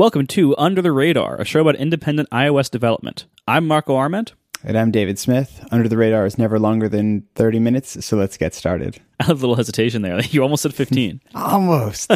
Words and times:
Welcome 0.00 0.26
to 0.28 0.56
Under 0.56 0.80
the 0.80 0.92
Radar, 0.92 1.38
a 1.38 1.44
show 1.44 1.60
about 1.60 1.76
independent 1.76 2.30
iOS 2.30 2.70
development. 2.70 3.26
I'm 3.46 3.66
Marco 3.66 3.96
Arment. 3.96 4.32
And 4.64 4.78
I'm 4.78 4.90
David 4.90 5.18
Smith. 5.18 5.62
Under 5.70 5.90
the 5.90 5.98
Radar 5.98 6.24
is 6.24 6.38
never 6.38 6.58
longer 6.58 6.88
than 6.88 7.26
30 7.34 7.58
minutes, 7.58 8.02
so 8.02 8.16
let's 8.16 8.38
get 8.38 8.54
started. 8.54 8.98
I 9.20 9.24
had 9.26 9.32
a 9.32 9.34
little 9.34 9.56
hesitation 9.56 10.00
there. 10.00 10.18
You 10.30 10.42
almost 10.42 10.62
said 10.62 10.72
15. 10.72 11.20
Almost. 11.34 12.12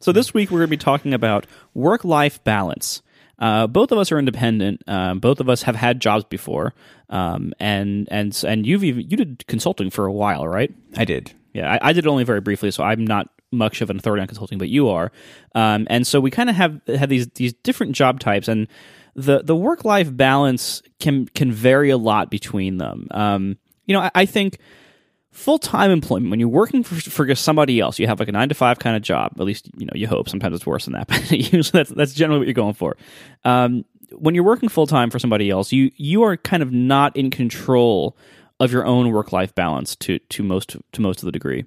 so, 0.00 0.10
this 0.10 0.32
week 0.32 0.50
we're 0.50 0.60
going 0.60 0.68
to 0.68 0.70
be 0.70 0.78
talking 0.78 1.12
about 1.12 1.46
work 1.74 2.02
life 2.02 2.42
balance. 2.44 3.02
Uh, 3.38 3.66
both 3.66 3.92
of 3.92 3.98
us 3.98 4.10
are 4.10 4.18
independent. 4.18 4.82
Um, 4.86 5.18
both 5.18 5.40
of 5.40 5.50
us 5.50 5.64
have 5.64 5.76
had 5.76 6.00
jobs 6.00 6.24
before, 6.24 6.72
um, 7.10 7.52
and 7.60 8.08
and 8.10 8.42
and 8.48 8.66
you've 8.66 8.84
even, 8.84 9.02
you 9.10 9.18
did 9.18 9.46
consulting 9.48 9.90
for 9.90 10.06
a 10.06 10.12
while, 10.12 10.48
right? 10.48 10.72
I 10.96 11.04
did. 11.04 11.34
Yeah, 11.52 11.74
I, 11.74 11.90
I 11.90 11.92
did 11.92 12.06
it 12.06 12.08
only 12.08 12.24
very 12.24 12.40
briefly, 12.40 12.70
so 12.70 12.82
I'm 12.82 13.06
not 13.06 13.28
much 13.56 13.80
of 13.80 13.90
an 13.90 13.96
authority 13.96 14.20
on 14.20 14.26
consulting, 14.26 14.58
but 14.58 14.68
you 14.68 14.88
are. 14.88 15.10
Um, 15.54 15.86
and 15.90 16.06
so 16.06 16.20
we 16.20 16.30
kind 16.30 16.50
of 16.50 16.56
have 16.56 16.80
have 16.86 17.08
these 17.08 17.28
these 17.28 17.52
different 17.54 17.92
job 17.92 18.20
types, 18.20 18.48
and 18.48 18.68
the 19.14 19.42
the 19.42 19.56
work 19.56 19.84
life 19.84 20.14
balance 20.14 20.82
can 21.00 21.26
can 21.26 21.50
vary 21.50 21.90
a 21.90 21.96
lot 21.96 22.30
between 22.30 22.76
them. 22.76 23.08
Um, 23.10 23.58
you 23.86 23.94
know, 23.94 24.00
I, 24.00 24.10
I 24.14 24.26
think 24.26 24.58
full 25.36 25.58
time 25.58 25.90
employment 25.90 26.30
when 26.30 26.40
you're 26.40 26.48
working 26.48 26.82
for, 26.82 26.94
for 27.10 27.34
somebody 27.34 27.78
else, 27.78 27.98
you 27.98 28.06
have 28.06 28.18
like 28.18 28.28
a 28.28 28.32
nine 28.32 28.48
to 28.48 28.54
five 28.54 28.78
kind 28.78 28.96
of 28.96 29.02
job. 29.02 29.32
At 29.38 29.44
least 29.44 29.68
you 29.76 29.86
know 29.86 29.92
you 29.94 30.06
hope. 30.06 30.28
Sometimes 30.28 30.54
it's 30.54 30.66
worse 30.66 30.86
than 30.86 30.94
that, 30.94 31.08
but 31.08 31.72
that's 31.72 31.90
that's 31.90 32.14
generally 32.14 32.38
what 32.40 32.46
you're 32.46 32.54
going 32.54 32.74
for. 32.74 32.96
Um, 33.44 33.84
when 34.12 34.34
you're 34.34 34.44
working 34.44 34.68
full 34.68 34.86
time 34.86 35.10
for 35.10 35.18
somebody 35.18 35.50
else, 35.50 35.72
you 35.72 35.90
you 35.96 36.22
are 36.22 36.36
kind 36.36 36.62
of 36.62 36.72
not 36.72 37.16
in 37.16 37.30
control 37.30 38.16
of 38.58 38.72
your 38.72 38.86
own 38.86 39.10
work 39.12 39.32
life 39.32 39.54
balance 39.54 39.96
to 39.96 40.18
to 40.18 40.42
most 40.42 40.76
to 40.92 41.00
most 41.00 41.20
of 41.20 41.26
the 41.26 41.32
degree. 41.32 41.64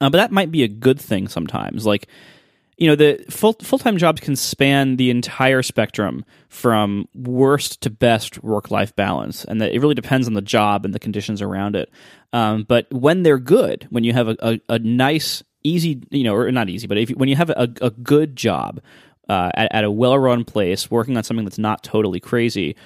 Uh, 0.00 0.08
but 0.08 0.18
that 0.18 0.32
might 0.32 0.50
be 0.50 0.62
a 0.62 0.68
good 0.68 1.00
thing 1.00 1.28
sometimes. 1.28 1.84
Like, 1.84 2.08
you 2.78 2.86
know, 2.86 2.96
the 2.96 3.22
full 3.28 3.52
full 3.60 3.78
time 3.78 3.98
jobs 3.98 4.20
can 4.20 4.34
span 4.34 4.96
the 4.96 5.10
entire 5.10 5.62
spectrum 5.62 6.24
from 6.48 7.06
worst 7.14 7.82
to 7.82 7.90
best 7.90 8.42
work 8.42 8.70
life 8.70 8.96
balance, 8.96 9.44
and 9.44 9.60
that 9.60 9.74
it 9.74 9.80
really 9.80 9.94
depends 9.94 10.26
on 10.26 10.32
the 10.32 10.40
job 10.40 10.86
and 10.86 10.94
the 10.94 10.98
conditions 10.98 11.42
around 11.42 11.76
it. 11.76 11.90
Um, 12.32 12.64
but 12.64 12.86
when 12.90 13.22
they're 13.22 13.38
good, 13.38 13.86
when 13.90 14.04
you 14.04 14.14
have 14.14 14.28
a, 14.28 14.36
a, 14.40 14.60
a 14.70 14.78
nice, 14.78 15.42
easy, 15.62 16.02
you 16.10 16.24
know, 16.24 16.34
or 16.34 16.50
not 16.50 16.70
easy, 16.70 16.86
but 16.86 16.96
if 16.96 17.10
when 17.10 17.28
you 17.28 17.36
have 17.36 17.50
a, 17.50 17.68
a 17.82 17.90
good 17.90 18.34
job 18.34 18.80
uh, 19.28 19.50
at, 19.54 19.74
at 19.74 19.84
a 19.84 19.90
well 19.90 20.18
run 20.18 20.44
place, 20.44 20.90
working 20.90 21.18
on 21.18 21.22
something 21.22 21.44
that's 21.44 21.58
not 21.58 21.84
totally 21.84 22.18
crazy, 22.18 22.76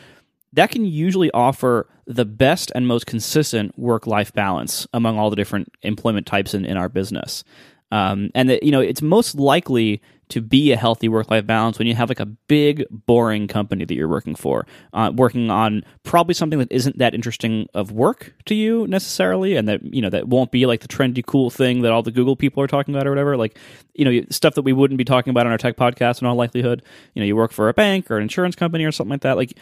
that 0.55 0.71
can 0.71 0.85
usually 0.85 1.31
offer 1.33 1.89
the 2.07 2.25
best 2.25 2.73
and 2.75 2.87
most 2.87 3.07
consistent 3.07 3.79
work 3.79 4.07
life 4.07 4.33
balance 4.33 4.87
among 4.93 5.19
all 5.19 5.31
the 5.31 5.37
different 5.37 5.73
employment 5.83 6.27
types 6.27 6.55
in, 6.55 6.65
in 6.65 6.77
our 6.77 6.89
business. 6.89 7.45
Um, 7.91 8.31
and 8.35 8.49
that, 8.49 8.63
you 8.63 8.73
know, 8.73 8.81
it's 8.81 9.03
most 9.03 9.37
likely 9.37 10.03
to 10.31 10.41
be 10.41 10.73
a 10.73 10.77
healthy 10.77 11.09
work 11.09 11.31
life 11.31 11.47
balance 11.47 11.79
when 11.79 11.87
you 11.87 11.95
have 11.95 12.09
like 12.09 12.19
a 12.19 12.27
big, 12.27 12.85
boring 12.91 13.47
company 13.47 13.85
that 13.85 13.95
you're 13.95 14.09
working 14.09 14.35
for, 14.35 14.67
uh, 14.93 15.13
working 15.15 15.51
on 15.51 15.85
probably 16.03 16.35
something 16.35 16.59
that 16.59 16.73
isn't 16.73 16.99
that 16.99 17.15
interesting 17.15 17.69
of 17.75 17.93
work 17.93 18.35
to 18.47 18.55
you 18.55 18.87
necessarily, 18.87 19.55
and 19.55 19.69
that 19.69 19.83
you 19.85 20.01
know 20.01 20.11
that 20.11 20.27
won't 20.27 20.51
be 20.51 20.67
like 20.67 20.81
the 20.81 20.89
trendy, 20.89 21.25
cool 21.25 21.51
thing 21.51 21.83
that 21.83 21.93
all 21.93 22.03
the 22.03 22.11
Google 22.11 22.37
people 22.37 22.63
are 22.63 22.67
talking 22.67 22.95
about 22.95 23.07
or 23.07 23.11
whatever. 23.11 23.37
Like, 23.37 23.59
you 23.95 24.05
know, 24.05 24.25
stuff 24.31 24.55
that 24.55 24.63
we 24.63 24.73
wouldn't 24.73 24.99
be 24.99 25.05
talking 25.05 25.31
about 25.31 25.47
on 25.47 25.53
our 25.53 25.59
tech 25.59 25.77
podcast 25.77 26.23
in 26.23 26.27
all 26.27 26.37
likelihood. 26.37 26.83
You 27.13 27.21
know, 27.21 27.27
you 27.27 27.37
work 27.37 27.53
for 27.53 27.69
a 27.69 27.75
bank 27.75 28.11
or 28.11 28.17
an 28.17 28.23
insurance 28.23 28.57
company 28.57 28.85
or 28.85 28.93
something 28.93 29.11
like 29.11 29.23
that. 29.23 29.37
Like, 29.37 29.57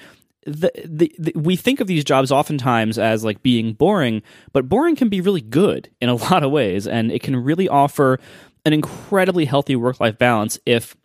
the, 0.46 0.72
the, 1.18 1.32
we 1.36 1.56
think 1.56 1.80
of 1.80 1.86
these 1.86 2.04
jobs 2.04 2.32
oftentimes 2.32 2.98
as 2.98 3.24
like 3.24 3.42
being 3.42 3.72
boring, 3.74 4.22
but 4.52 4.68
boring 4.68 4.96
can 4.96 5.08
be 5.08 5.20
really 5.20 5.40
good 5.40 5.88
in 6.00 6.08
a 6.08 6.14
lot 6.30 6.42
of 6.42 6.50
ways, 6.50 6.86
and 6.86 7.12
it 7.12 7.22
can 7.22 7.36
really 7.36 7.68
offer 7.68 8.18
an 8.64 8.72
incredibly 8.72 9.44
healthy 9.44 9.76
work 9.76 10.00
life 10.00 10.18
balance 10.18 10.58
if 10.66 10.96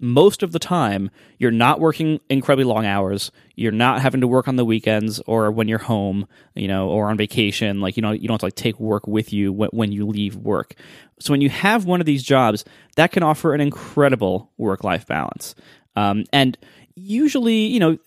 most 0.00 0.42
of 0.42 0.52
the 0.52 0.58
time 0.58 1.10
you're 1.38 1.50
not 1.50 1.80
working 1.80 2.20
incredibly 2.28 2.64
long 2.64 2.84
hours 2.84 3.30
you're 3.54 3.72
not 3.72 4.00
having 4.00 4.20
to 4.20 4.26
work 4.26 4.48
on 4.48 4.56
the 4.56 4.64
weekends 4.64 5.20
or 5.26 5.50
when 5.50 5.68
you're 5.68 5.78
home 5.78 6.26
you 6.54 6.66
know 6.66 6.88
or 6.88 7.08
on 7.10 7.16
vacation 7.16 7.80
like 7.80 7.96
you 7.96 8.02
know 8.02 8.10
you 8.10 8.26
don't 8.26 8.34
have 8.34 8.40
to 8.40 8.46
like 8.46 8.54
take 8.54 8.78
work 8.80 9.06
with 9.06 9.32
you 9.32 9.52
when, 9.52 9.70
when 9.72 9.92
you 9.92 10.06
leave 10.06 10.36
work. 10.36 10.74
So 11.20 11.32
when 11.32 11.40
you 11.40 11.48
have 11.48 11.84
one 11.84 12.00
of 12.00 12.06
these 12.06 12.22
jobs 12.22 12.64
that 12.96 13.12
can 13.12 13.22
offer 13.22 13.54
an 13.54 13.60
incredible 13.60 14.50
work 14.58 14.82
life 14.82 15.06
balance. 15.06 15.54
Um, 15.96 16.24
and 16.32 16.58
usually 16.96 17.66
you 17.66 17.78
know 17.78 17.98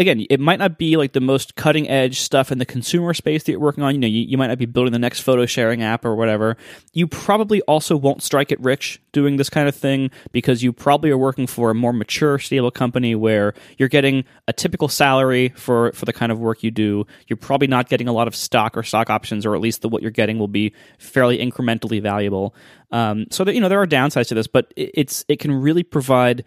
again, 0.00 0.24
it 0.30 0.40
might 0.40 0.58
not 0.58 0.78
be 0.78 0.96
like 0.96 1.12
the 1.12 1.20
most 1.20 1.56
cutting 1.56 1.88
edge 1.88 2.20
stuff 2.20 2.50
in 2.50 2.58
the 2.58 2.64
consumer 2.64 3.12
space 3.12 3.44
that 3.44 3.52
you're 3.52 3.60
working 3.60 3.84
on. 3.84 3.94
You 3.94 4.00
know, 4.00 4.06
you, 4.06 4.22
you, 4.22 4.38
might 4.38 4.46
not 4.46 4.56
be 4.56 4.64
building 4.64 4.92
the 4.92 4.98
next 4.98 5.20
photo 5.20 5.44
sharing 5.44 5.82
app 5.82 6.06
or 6.06 6.16
whatever. 6.16 6.56
You 6.94 7.06
probably 7.06 7.60
also 7.62 7.96
won't 7.96 8.22
strike 8.22 8.50
it 8.50 8.58
rich 8.60 9.00
doing 9.12 9.36
this 9.36 9.50
kind 9.50 9.68
of 9.68 9.74
thing 9.74 10.10
because 10.32 10.62
you 10.62 10.72
probably 10.72 11.10
are 11.10 11.18
working 11.18 11.46
for 11.46 11.70
a 11.70 11.74
more 11.74 11.92
mature, 11.92 12.38
stable 12.38 12.70
company 12.70 13.14
where 13.14 13.52
you're 13.76 13.90
getting 13.90 14.24
a 14.48 14.54
typical 14.54 14.88
salary 14.88 15.50
for, 15.50 15.92
for 15.92 16.06
the 16.06 16.14
kind 16.14 16.32
of 16.32 16.40
work 16.40 16.62
you 16.62 16.70
do. 16.70 17.06
You're 17.28 17.36
probably 17.36 17.68
not 17.68 17.90
getting 17.90 18.08
a 18.08 18.12
lot 18.12 18.26
of 18.26 18.34
stock 18.34 18.78
or 18.78 18.82
stock 18.82 19.10
options, 19.10 19.44
or 19.44 19.54
at 19.54 19.60
least 19.60 19.82
the, 19.82 19.88
what 19.90 20.00
you're 20.00 20.10
getting 20.10 20.38
will 20.38 20.48
be 20.48 20.72
fairly 20.98 21.38
incrementally 21.38 22.02
valuable. 22.02 22.54
Um, 22.90 23.26
so 23.30 23.44
that, 23.44 23.54
you 23.54 23.60
know, 23.60 23.68
there 23.68 23.80
are 23.82 23.86
downsides 23.86 24.28
to 24.28 24.34
this, 24.34 24.46
but 24.46 24.72
it, 24.76 24.90
it's, 24.94 25.24
it 25.28 25.40
can 25.40 25.52
really 25.52 25.82
provide 25.82 26.44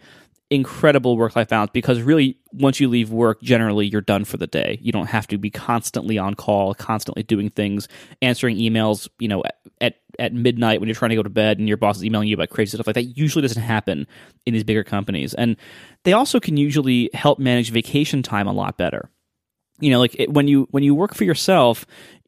incredible 0.50 1.16
work 1.16 1.34
life 1.36 1.48
balance 1.48 1.70
because 1.72 2.02
really 2.02 2.38
once 2.52 2.78
you 2.78 2.88
leave 2.88 3.10
work 3.10 3.40
generally 3.40 3.86
you're 3.86 4.00
done 4.00 4.24
for 4.24 4.36
the 4.36 4.46
day. 4.46 4.78
You 4.82 4.92
don't 4.92 5.06
have 5.06 5.26
to 5.28 5.38
be 5.38 5.50
constantly 5.50 6.18
on 6.18 6.34
call 6.34 6.74
constantly 6.74 7.22
doing 7.22 7.50
things 7.50 7.88
answering 8.20 8.58
emails 8.58 9.08
you 9.18 9.28
know 9.28 9.42
at 9.80 9.96
at 10.18 10.34
midnight 10.34 10.80
when 10.80 10.88
you're 10.88 10.94
trying 10.94 11.10
to 11.10 11.16
go 11.16 11.22
to 11.22 11.30
bed 11.30 11.58
and 11.58 11.66
your 11.66 11.76
boss 11.76 11.96
is 11.96 12.04
emailing 12.04 12.28
you 12.28 12.34
about 12.34 12.50
crazy 12.50 12.76
stuff 12.76 12.86
like 12.86 12.94
that. 12.94 13.16
Usually 13.16 13.42
doesn't 13.42 13.62
happen 13.62 14.06
in 14.44 14.52
these 14.52 14.64
bigger 14.64 14.84
companies. 14.84 15.34
And 15.34 15.56
they 16.04 16.12
also 16.12 16.38
can 16.38 16.56
usually 16.56 17.10
help 17.14 17.38
manage 17.38 17.70
vacation 17.70 18.22
time 18.22 18.46
a 18.46 18.52
lot 18.52 18.76
better. 18.76 19.10
You 19.80 19.90
know 19.90 19.98
like 19.98 20.14
it, 20.18 20.32
when 20.32 20.46
you 20.46 20.68
when 20.70 20.82
you 20.82 20.94
work 20.94 21.14
for 21.14 21.24
yourself 21.24 21.86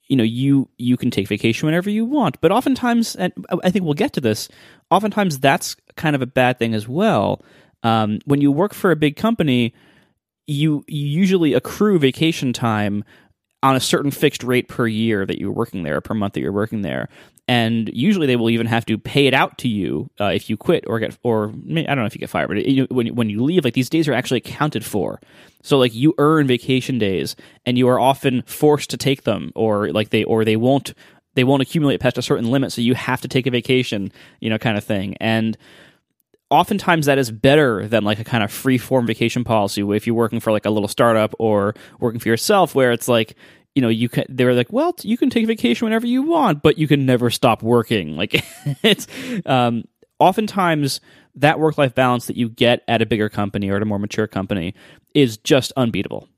you 0.08 0.16
know 0.16 0.24
you 0.24 0.68
you 0.78 0.96
can 0.96 1.10
take 1.10 1.28
vacation 1.28 1.66
whenever 1.66 1.90
you 1.90 2.06
want. 2.06 2.40
But 2.40 2.50
oftentimes 2.50 3.14
and 3.14 3.32
i 3.62 3.70
think 3.70 3.84
we'll 3.84 3.94
get 3.94 4.14
to 4.14 4.22
this 4.22 4.48
oftentimes 4.90 5.38
that's 5.38 5.76
kind 5.96 6.16
of 6.16 6.22
a 6.22 6.26
bad 6.26 6.58
thing 6.58 6.74
as 6.74 6.88
well 6.88 7.42
um, 7.82 8.18
when 8.24 8.40
you 8.40 8.50
work 8.50 8.74
for 8.74 8.90
a 8.90 8.96
big 8.96 9.16
company, 9.16 9.72
you, 10.46 10.84
you 10.86 11.06
usually 11.06 11.54
accrue 11.54 11.98
vacation 11.98 12.52
time 12.52 13.04
on 13.62 13.74
a 13.74 13.80
certain 13.80 14.10
fixed 14.10 14.44
rate 14.44 14.68
per 14.68 14.86
year 14.86 15.26
that 15.26 15.38
you're 15.38 15.50
working 15.50 15.82
there, 15.82 16.00
per 16.00 16.14
month 16.14 16.34
that 16.34 16.40
you're 16.40 16.52
working 16.52 16.82
there. 16.82 17.08
And 17.48 17.88
usually 17.92 18.26
they 18.26 18.36
will 18.36 18.50
even 18.50 18.66
have 18.66 18.84
to 18.86 18.98
pay 18.98 19.26
it 19.26 19.34
out 19.34 19.56
to 19.58 19.68
you 19.68 20.10
uh, 20.20 20.26
if 20.26 20.50
you 20.50 20.56
quit 20.56 20.84
or 20.86 20.98
get, 20.98 21.16
or 21.22 21.48
I 21.48 21.82
don't 21.82 21.98
know 21.98 22.04
if 22.04 22.14
you 22.14 22.18
get 22.18 22.30
fired, 22.30 22.48
but 22.48 22.58
it, 22.58 22.90
when, 22.90 23.14
when 23.14 23.30
you 23.30 23.42
leave, 23.42 23.64
like 23.64 23.74
these 23.74 23.88
days 23.88 24.08
are 24.08 24.12
actually 24.12 24.38
accounted 24.38 24.84
for. 24.84 25.20
So 25.62 25.78
like 25.78 25.94
you 25.94 26.14
earn 26.18 26.46
vacation 26.46 26.98
days 26.98 27.36
and 27.64 27.78
you 27.78 27.88
are 27.88 28.00
often 28.00 28.42
forced 28.42 28.90
to 28.90 28.96
take 28.96 29.22
them 29.22 29.52
or 29.54 29.90
like 29.92 30.10
they, 30.10 30.24
or 30.24 30.44
they 30.44 30.56
won't, 30.56 30.92
they 31.34 31.44
won't 31.44 31.62
accumulate 31.62 32.00
past 32.00 32.18
a 32.18 32.22
certain 32.22 32.50
limit. 32.50 32.72
So 32.72 32.80
you 32.80 32.94
have 32.94 33.20
to 33.20 33.28
take 33.28 33.46
a 33.46 33.50
vacation, 33.50 34.10
you 34.40 34.50
know, 34.50 34.58
kind 34.58 34.76
of 34.76 34.84
thing. 34.84 35.16
And, 35.20 35.56
oftentimes 36.50 37.06
that 37.06 37.18
is 37.18 37.30
better 37.30 37.88
than 37.88 38.04
like 38.04 38.18
a 38.18 38.24
kind 38.24 38.44
of 38.44 38.52
free 38.52 38.78
form 38.78 39.06
vacation 39.06 39.44
policy 39.44 39.82
if 39.82 40.06
you're 40.06 40.16
working 40.16 40.40
for 40.40 40.52
like 40.52 40.64
a 40.64 40.70
little 40.70 40.88
startup 40.88 41.34
or 41.38 41.74
working 41.98 42.20
for 42.20 42.28
yourself 42.28 42.74
where 42.74 42.92
it's 42.92 43.08
like 43.08 43.34
you 43.74 43.82
know 43.82 43.88
you 43.88 44.08
can 44.08 44.24
they're 44.28 44.54
like 44.54 44.72
well 44.72 44.94
you 45.02 45.16
can 45.18 45.28
take 45.28 45.46
vacation 45.46 45.86
whenever 45.86 46.06
you 46.06 46.22
want 46.22 46.62
but 46.62 46.78
you 46.78 46.86
can 46.86 47.04
never 47.04 47.30
stop 47.30 47.62
working. 47.62 48.16
Like 48.16 48.44
it's 48.82 49.06
um 49.44 49.84
oftentimes 50.18 51.00
that 51.34 51.58
work 51.58 51.76
life 51.76 51.94
balance 51.94 52.26
that 52.26 52.36
you 52.36 52.48
get 52.48 52.82
at 52.88 53.02
a 53.02 53.06
bigger 53.06 53.28
company 53.28 53.68
or 53.68 53.76
at 53.76 53.82
a 53.82 53.84
more 53.84 53.98
mature 53.98 54.26
company 54.26 54.74
is 55.14 55.36
just 55.36 55.72
unbeatable. 55.76 56.28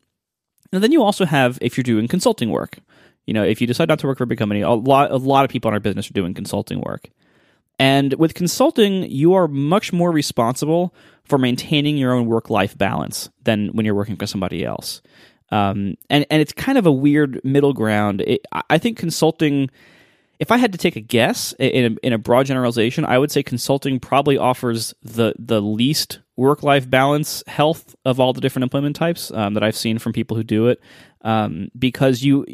And 0.72 0.82
then 0.82 0.90
you 0.90 1.02
also 1.02 1.24
have 1.24 1.58
if 1.60 1.76
you're 1.76 1.84
doing 1.84 2.08
consulting 2.08 2.50
work 2.50 2.78
you 3.26 3.34
know 3.34 3.44
if 3.44 3.60
you 3.60 3.66
decide 3.66 3.88
not 3.88 3.98
to 4.00 4.06
work 4.06 4.18
for 4.18 4.24
a 4.24 4.26
big 4.26 4.38
company 4.38 4.62
a 4.62 4.70
lot 4.70 5.10
a 5.10 5.16
lot 5.16 5.44
of 5.44 5.50
people 5.50 5.68
in 5.68 5.74
our 5.74 5.80
business 5.80 6.10
are 6.10 6.14
doing 6.14 6.34
consulting 6.34 6.80
work 6.80 7.10
and 7.78 8.14
with 8.14 8.34
consulting, 8.34 9.04
you 9.10 9.34
are 9.34 9.46
much 9.46 9.92
more 9.92 10.10
responsible 10.10 10.94
for 11.24 11.38
maintaining 11.38 11.96
your 11.96 12.12
own 12.12 12.26
work 12.26 12.50
life 12.50 12.76
balance 12.76 13.30
than 13.44 13.68
when 13.68 13.86
you're 13.86 13.94
working 13.94 14.16
for 14.16 14.26
somebody 14.26 14.64
else. 14.64 15.00
Um, 15.50 15.94
and 16.10 16.26
and 16.30 16.42
it's 16.42 16.52
kind 16.52 16.76
of 16.76 16.86
a 16.86 16.92
weird 16.92 17.40
middle 17.44 17.72
ground. 17.72 18.22
It, 18.22 18.44
I 18.68 18.78
think 18.78 18.98
consulting. 18.98 19.70
If 20.38 20.52
I 20.52 20.56
had 20.56 20.70
to 20.70 20.78
take 20.78 20.94
a 20.94 21.00
guess 21.00 21.52
in 21.58 21.94
a, 21.94 22.06
in 22.06 22.12
a 22.12 22.18
broad 22.18 22.46
generalization, 22.46 23.04
I 23.04 23.18
would 23.18 23.32
say 23.32 23.42
consulting 23.42 23.98
probably 23.98 24.38
offers 24.38 24.94
the 25.02 25.34
the 25.38 25.60
least 25.60 26.20
work 26.36 26.62
life 26.62 26.88
balance 26.88 27.42
health 27.48 27.96
of 28.04 28.20
all 28.20 28.32
the 28.32 28.40
different 28.40 28.62
employment 28.62 28.94
types 28.94 29.32
um, 29.32 29.54
that 29.54 29.64
I've 29.64 29.76
seen 29.76 29.98
from 29.98 30.12
people 30.12 30.36
who 30.36 30.44
do 30.44 30.68
it, 30.68 30.80
um, 31.22 31.70
because 31.76 32.22
you 32.22 32.46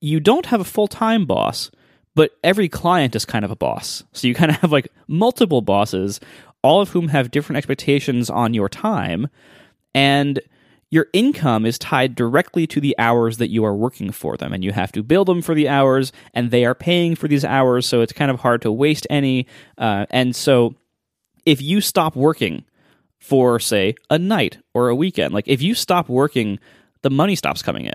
you 0.00 0.20
don't 0.20 0.46
have 0.46 0.60
a 0.60 0.64
full 0.64 0.88
time 0.88 1.26
boss 1.26 1.70
but 2.14 2.32
every 2.42 2.68
client 2.68 3.16
is 3.16 3.24
kind 3.24 3.44
of 3.44 3.50
a 3.50 3.56
boss. 3.56 4.02
So 4.12 4.26
you 4.26 4.34
kind 4.34 4.50
of 4.50 4.56
have 4.60 4.72
like 4.72 4.88
multiple 5.08 5.62
bosses, 5.62 6.20
all 6.62 6.80
of 6.80 6.90
whom 6.90 7.08
have 7.08 7.30
different 7.30 7.58
expectations 7.58 8.30
on 8.30 8.54
your 8.54 8.68
time. 8.68 9.28
And 9.94 10.40
your 10.90 11.06
income 11.12 11.64
is 11.64 11.78
tied 11.78 12.14
directly 12.14 12.66
to 12.66 12.80
the 12.80 12.94
hours 12.98 13.38
that 13.38 13.48
you 13.48 13.64
are 13.64 13.74
working 13.74 14.12
for 14.12 14.36
them. 14.36 14.52
And 14.52 14.62
you 14.62 14.72
have 14.72 14.92
to 14.92 15.02
bill 15.02 15.24
them 15.24 15.40
for 15.40 15.54
the 15.54 15.68
hours, 15.68 16.12
and 16.34 16.50
they 16.50 16.66
are 16.66 16.74
paying 16.74 17.16
for 17.16 17.28
these 17.28 17.44
hours. 17.44 17.86
So 17.86 18.02
it's 18.02 18.12
kind 18.12 18.30
of 18.30 18.40
hard 18.40 18.60
to 18.62 18.72
waste 18.72 19.06
any. 19.08 19.46
Uh, 19.78 20.04
and 20.10 20.36
so 20.36 20.74
if 21.46 21.62
you 21.62 21.80
stop 21.80 22.14
working 22.14 22.64
for 23.22 23.60
say 23.60 23.94
a 24.10 24.18
night 24.18 24.58
or 24.74 24.88
a 24.88 24.96
weekend. 24.96 25.32
Like 25.32 25.46
if 25.46 25.62
you 25.62 25.74
stop 25.76 26.08
working, 26.08 26.58
the 27.02 27.10
money 27.10 27.36
stops 27.36 27.62
coming 27.62 27.86
in. 27.86 27.94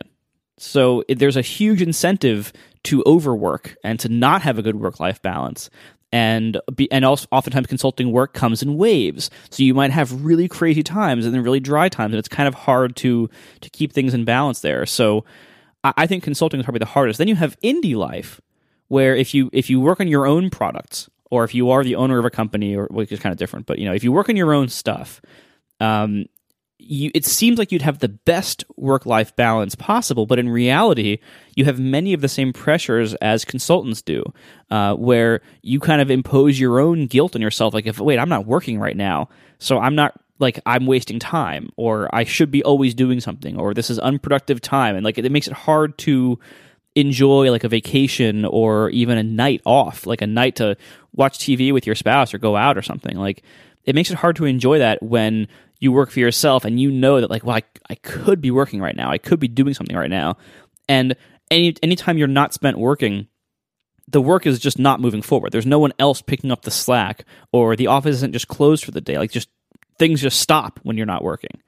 So 0.57 1.03
there's 1.09 1.35
a 1.35 1.41
huge 1.41 1.81
incentive 1.81 2.53
to 2.87 3.03
overwork 3.05 3.75
and 3.83 3.99
to 3.99 4.07
not 4.07 4.41
have 4.41 4.57
a 4.57 4.61
good 4.61 4.79
work 4.79 4.99
life 4.99 5.21
balance. 5.21 5.69
And 6.13 6.57
be, 6.73 6.89
and 6.89 7.03
also 7.03 7.27
oftentimes 7.33 7.67
consulting 7.67 8.13
work 8.13 8.33
comes 8.33 8.63
in 8.63 8.77
waves. 8.77 9.29
So 9.49 9.61
you 9.61 9.73
might 9.73 9.91
have 9.91 10.23
really 10.23 10.47
crazy 10.47 10.83
times 10.83 11.25
and 11.25 11.35
then 11.35 11.43
really 11.43 11.59
dry 11.59 11.89
times, 11.89 12.13
and 12.13 12.19
it's 12.19 12.29
kind 12.29 12.47
of 12.47 12.53
hard 12.53 12.95
to 12.97 13.29
to 13.59 13.69
keep 13.71 13.91
things 13.91 14.13
in 14.13 14.23
balance 14.23 14.61
there. 14.61 14.85
So 14.85 15.25
I, 15.83 15.93
I 15.97 16.07
think 16.07 16.23
consulting 16.23 16.61
is 16.61 16.65
probably 16.65 16.79
the 16.79 16.85
hardest. 16.85 17.17
Then 17.17 17.27
you 17.27 17.35
have 17.35 17.59
indie 17.59 17.95
life, 17.95 18.39
where 18.87 19.17
if 19.17 19.33
you 19.33 19.49
if 19.51 19.69
you 19.69 19.81
work 19.81 19.99
on 19.99 20.07
your 20.07 20.25
own 20.25 20.49
products, 20.49 21.09
or 21.29 21.43
if 21.43 21.53
you 21.53 21.69
are 21.71 21.83
the 21.83 21.95
owner 21.95 22.17
of 22.19 22.23
a 22.23 22.29
company, 22.29 22.73
or 22.73 22.85
which 22.85 23.11
is 23.11 23.19
kind 23.19 23.33
of 23.33 23.37
different, 23.37 23.65
but 23.65 23.77
you 23.77 23.83
know 23.83 23.93
if 23.93 24.05
you 24.05 24.13
work 24.13 24.29
on 24.29 24.37
your 24.37 24.53
own 24.53 24.69
stuff, 24.69 25.19
um, 25.81 26.27
you, 26.79 27.11
it 27.15 27.25
seems 27.25 27.57
like 27.57 27.71
you'd 27.71 27.81
have 27.81 27.99
the 27.99 28.09
best 28.09 28.63
work 28.75 29.05
life 29.05 29.35
balance 29.35 29.75
possible, 29.75 30.25
but 30.25 30.39
in 30.39 30.47
reality, 30.49 31.17
you 31.55 31.65
have 31.65 31.79
many 31.79 32.13
of 32.13 32.21
the 32.21 32.27
same 32.27 32.53
pressures 32.53 33.13
as 33.15 33.43
consultants 33.43 34.01
do, 34.01 34.23
uh, 34.69 34.93
where 34.95 35.41
you 35.63 35.79
kind 35.79 36.01
of 36.01 36.11
impose 36.11 36.59
your 36.59 36.79
own 36.79 37.07
guilt 37.07 37.35
on 37.35 37.41
yourself. 37.41 37.73
Like, 37.73 37.87
if 37.87 37.99
wait, 37.99 38.19
I'm 38.19 38.29
not 38.29 38.45
working 38.45 38.79
right 38.79 38.95
now, 38.95 39.29
so 39.59 39.79
I'm 39.79 39.95
not 39.95 40.19
like 40.39 40.59
I'm 40.65 40.85
wasting 40.85 41.19
time, 41.19 41.69
or 41.77 42.13
I 42.13 42.23
should 42.23 42.51
be 42.51 42.63
always 42.63 42.93
doing 42.93 43.19
something, 43.19 43.59
or 43.59 43.73
this 43.73 43.89
is 43.89 43.97
unproductive 43.99 44.61
time, 44.61 44.95
and 44.95 45.03
like 45.03 45.17
it, 45.17 45.25
it 45.25 45.31
makes 45.31 45.47
it 45.47 45.53
hard 45.53 45.97
to 45.99 46.39
enjoy 46.95 47.51
like 47.51 47.63
a 47.63 47.69
vacation 47.69 48.43
or 48.45 48.89
even 48.89 49.17
a 49.17 49.23
night 49.23 49.61
off, 49.65 50.05
like 50.07 50.21
a 50.21 50.27
night 50.27 50.55
to 50.55 50.75
watch 51.13 51.37
TV 51.37 51.71
with 51.71 51.85
your 51.85 51.95
spouse 51.95 52.33
or 52.33 52.39
go 52.39 52.55
out 52.55 52.77
or 52.77 52.81
something. 52.81 53.17
Like 53.17 53.43
it 53.85 53.95
makes 53.95 54.11
it 54.11 54.17
hard 54.17 54.35
to 54.35 54.45
enjoy 54.45 54.79
that 54.79 55.01
when 55.01 55.47
you 55.79 55.91
work 55.91 56.09
for 56.11 56.19
yourself 56.19 56.65
and 56.65 56.79
you 56.79 56.91
know 56.91 57.21
that 57.21 57.29
like 57.29 57.43
well 57.43 57.57
I, 57.57 57.63
I 57.89 57.95
could 57.95 58.41
be 58.41 58.51
working 58.51 58.81
right 58.81 58.95
now. 58.95 59.11
I 59.11 59.17
could 59.17 59.39
be 59.39 59.47
doing 59.47 59.73
something 59.73 59.95
right 59.95 60.09
now. 60.09 60.37
And 60.89 61.15
any 61.51 61.75
anytime 61.81 62.17
you're 62.17 62.27
not 62.27 62.53
spent 62.53 62.77
working 62.77 63.27
the 64.09 64.21
work 64.21 64.45
is 64.45 64.59
just 64.59 64.79
not 64.79 65.01
moving 65.01 65.21
forward. 65.21 65.51
There's 65.51 65.65
no 65.65 65.79
one 65.79 65.91
else 65.99 66.21
picking 66.21 66.51
up 66.51 66.61
the 66.61 66.71
slack 66.71 67.25
or 67.51 67.75
the 67.75 67.87
office 67.87 68.15
isn't 68.15 68.33
just 68.33 68.47
closed 68.47 68.85
for 68.85 68.91
the 68.91 69.01
day. 69.01 69.17
Like 69.17 69.31
just 69.31 69.49
things 69.99 70.21
just 70.21 70.39
stop 70.39 70.79
when 70.83 70.95
you're 70.95 71.05
not 71.05 71.23
working. 71.23 71.61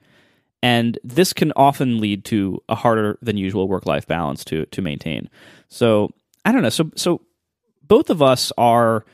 And 0.61 0.97
this 1.03 1.33
can 1.33 1.51
often 1.55 1.99
lead 1.99 2.25
to 2.25 2.61
a 2.69 2.75
harder 2.75 3.17
than 3.21 3.37
usual 3.37 3.67
work 3.67 3.85
life 3.85 4.07
balance 4.07 4.43
to 4.45 4.65
to 4.67 4.81
maintain. 4.81 5.29
So 5.67 6.09
i 6.45 6.51
don't 6.51 6.61
know. 6.61 6.69
So 6.69 6.91
so 6.95 7.21
both 7.83 8.09
of 8.09 8.21
us 8.21 8.51
are 8.57 9.05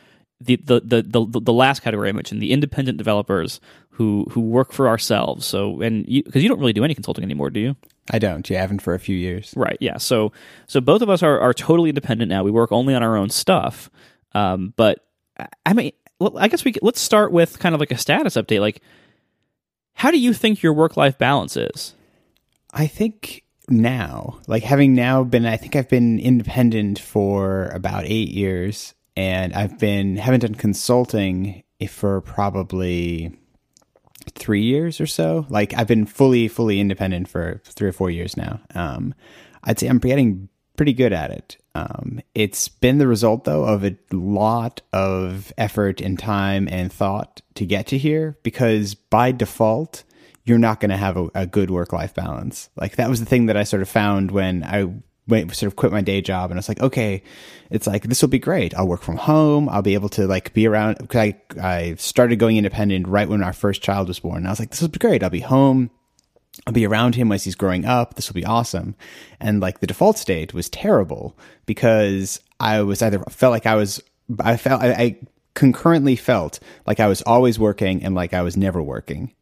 the, 0.41 0.57
the 0.57 0.81
the 0.81 1.01
the 1.01 1.39
the 1.41 1.53
last 1.53 1.81
category 1.81 2.09
I 2.09 2.11
mentioned, 2.11 2.41
the 2.41 2.51
independent 2.51 2.97
developers 2.97 3.59
who 3.95 4.25
who 4.29 4.41
work 4.41 4.73
for 4.73 4.87
ourselves. 4.89 5.45
So 5.45 5.81
and 5.81 6.05
because 6.05 6.35
you, 6.35 6.41
you, 6.41 6.49
don't 6.49 6.59
really 6.59 6.73
do 6.73 6.83
any 6.83 6.93
consulting 6.93 7.23
anymore, 7.23 7.49
do 7.49 7.61
you? 7.61 7.75
I 8.11 8.19
don't. 8.19 8.49
I 8.51 8.55
haven't 8.55 8.81
for 8.81 8.93
a 8.93 8.99
few 8.99 9.15
years. 9.15 9.53
Right. 9.55 9.77
Yeah. 9.79 9.97
So 9.97 10.33
so 10.67 10.81
both 10.81 11.01
of 11.01 11.09
us 11.09 11.23
are 11.23 11.39
are 11.39 11.53
totally 11.53 11.89
independent 11.89 12.29
now. 12.29 12.43
We 12.43 12.51
work 12.51 12.71
only 12.71 12.93
on 12.93 13.03
our 13.03 13.15
own 13.15 13.29
stuff. 13.29 13.89
Um, 14.33 14.73
but 14.75 14.99
I 15.65 15.73
mean, 15.73 15.93
I 16.37 16.49
guess 16.49 16.65
we 16.65 16.73
let's 16.81 16.99
start 16.99 17.31
with 17.31 17.57
kind 17.59 17.73
of 17.73 17.79
like 17.79 17.91
a 17.91 17.97
status 17.97 18.35
update. 18.35 18.59
Like, 18.59 18.81
how 19.93 20.11
do 20.11 20.19
you 20.19 20.33
think 20.33 20.61
your 20.61 20.73
work 20.73 20.97
life 20.97 21.17
balance 21.17 21.55
is? 21.55 21.95
I 22.73 22.87
think 22.87 23.43
now, 23.69 24.41
like 24.47 24.63
having 24.63 24.93
now 24.93 25.23
been, 25.23 25.45
I 25.45 25.55
think 25.55 25.77
I've 25.77 25.89
been 25.89 26.19
independent 26.19 26.99
for 26.99 27.69
about 27.69 28.03
eight 28.05 28.29
years 28.29 28.93
and 29.15 29.53
I've 29.53 29.79
been 29.79 30.17
haven't 30.17 30.41
done 30.41 30.55
consulting 30.55 31.63
for 31.87 32.21
probably 32.21 33.37
three 34.31 34.63
years 34.63 34.99
or 34.99 35.07
so. 35.07 35.45
Like 35.49 35.73
I've 35.73 35.87
been 35.87 36.05
fully 36.05 36.47
fully 36.47 36.79
independent 36.79 37.27
for 37.27 37.61
three 37.65 37.89
or 37.89 37.93
four 37.93 38.09
years 38.09 38.35
now. 38.37 38.59
Um, 38.73 39.13
I'd 39.63 39.79
say 39.79 39.87
I'm 39.87 39.99
getting 39.99 40.49
pretty 40.77 40.93
good 40.93 41.13
at 41.13 41.31
it. 41.31 41.57
Um, 41.73 42.21
it's 42.33 42.67
been 42.67 42.97
the 42.97 43.07
result 43.07 43.43
though 43.43 43.65
of 43.65 43.83
a 43.83 43.97
lot 44.11 44.81
of 44.93 45.53
effort 45.57 46.01
and 46.01 46.17
time 46.17 46.67
and 46.69 46.91
thought 46.91 47.41
to 47.55 47.65
get 47.65 47.87
to 47.87 47.97
here 47.97 48.37
because 48.43 48.95
by 48.95 49.31
default 49.31 50.03
you're 50.45 50.57
not 50.59 50.79
going 50.79 50.91
to 50.91 50.97
have 50.97 51.17
a, 51.17 51.27
a 51.33 51.45
good 51.45 51.71
work 51.71 51.91
life 51.91 52.13
balance. 52.13 52.69
Like 52.75 52.95
that 52.97 53.09
was 53.09 53.19
the 53.19 53.25
thing 53.25 53.47
that 53.47 53.57
I 53.57 53.63
sort 53.63 53.81
of 53.81 53.89
found 53.89 54.31
when 54.31 54.63
I 54.63 54.91
went, 55.27 55.53
sort 55.55 55.71
of 55.71 55.75
quit 55.75 55.91
my 55.91 56.01
day 56.01 56.21
job 56.21 56.51
and 56.51 56.57
I 56.57 56.59
was 56.59 56.69
like, 56.69 56.81
okay, 56.81 57.23
it's 57.69 57.87
like, 57.87 58.03
this 58.03 58.21
will 58.21 58.29
be 58.29 58.39
great. 58.39 58.75
I'll 58.75 58.87
work 58.87 59.01
from 59.01 59.17
home. 59.17 59.67
I'll 59.69 59.81
be 59.81 59.95
able 59.95 60.09
to 60.09 60.27
like 60.27 60.53
be 60.53 60.67
around. 60.67 60.97
Cause 61.09 61.19
I, 61.19 61.35
I 61.61 61.95
started 61.95 62.37
going 62.37 62.57
independent 62.57 63.07
right 63.07 63.27
when 63.27 63.43
our 63.43 63.53
first 63.53 63.81
child 63.81 64.07
was 64.07 64.19
born. 64.19 64.37
And 64.37 64.47
I 64.47 64.51
was 64.51 64.59
like, 64.59 64.69
this 64.69 64.81
will 64.81 64.89
be 64.89 64.99
great. 64.99 65.23
I'll 65.23 65.29
be 65.29 65.39
home. 65.39 65.89
I'll 66.65 66.73
be 66.73 66.85
around 66.85 67.15
him 67.15 67.31
as 67.31 67.43
he's 67.43 67.55
growing 67.55 67.85
up. 67.85 68.15
This 68.15 68.29
will 68.29 68.35
be 68.35 68.45
awesome. 68.45 68.95
And 69.39 69.59
like 69.59 69.79
the 69.79 69.87
default 69.87 70.17
state 70.17 70.53
was 70.53 70.69
terrible 70.69 71.37
because 71.65 72.39
I 72.59 72.81
was 72.81 73.01
either 73.01 73.19
felt 73.29 73.51
like 73.51 73.65
I 73.65 73.75
was, 73.75 74.01
I 74.39 74.57
felt, 74.57 74.81
I, 74.81 74.91
I 74.91 75.19
concurrently 75.53 76.15
felt 76.15 76.59
like 76.85 76.99
I 76.99 77.07
was 77.07 77.21
always 77.23 77.57
working 77.59 78.03
and 78.03 78.15
like 78.15 78.33
I 78.33 78.41
was 78.41 78.55
never 78.55 78.81
working 78.81 79.33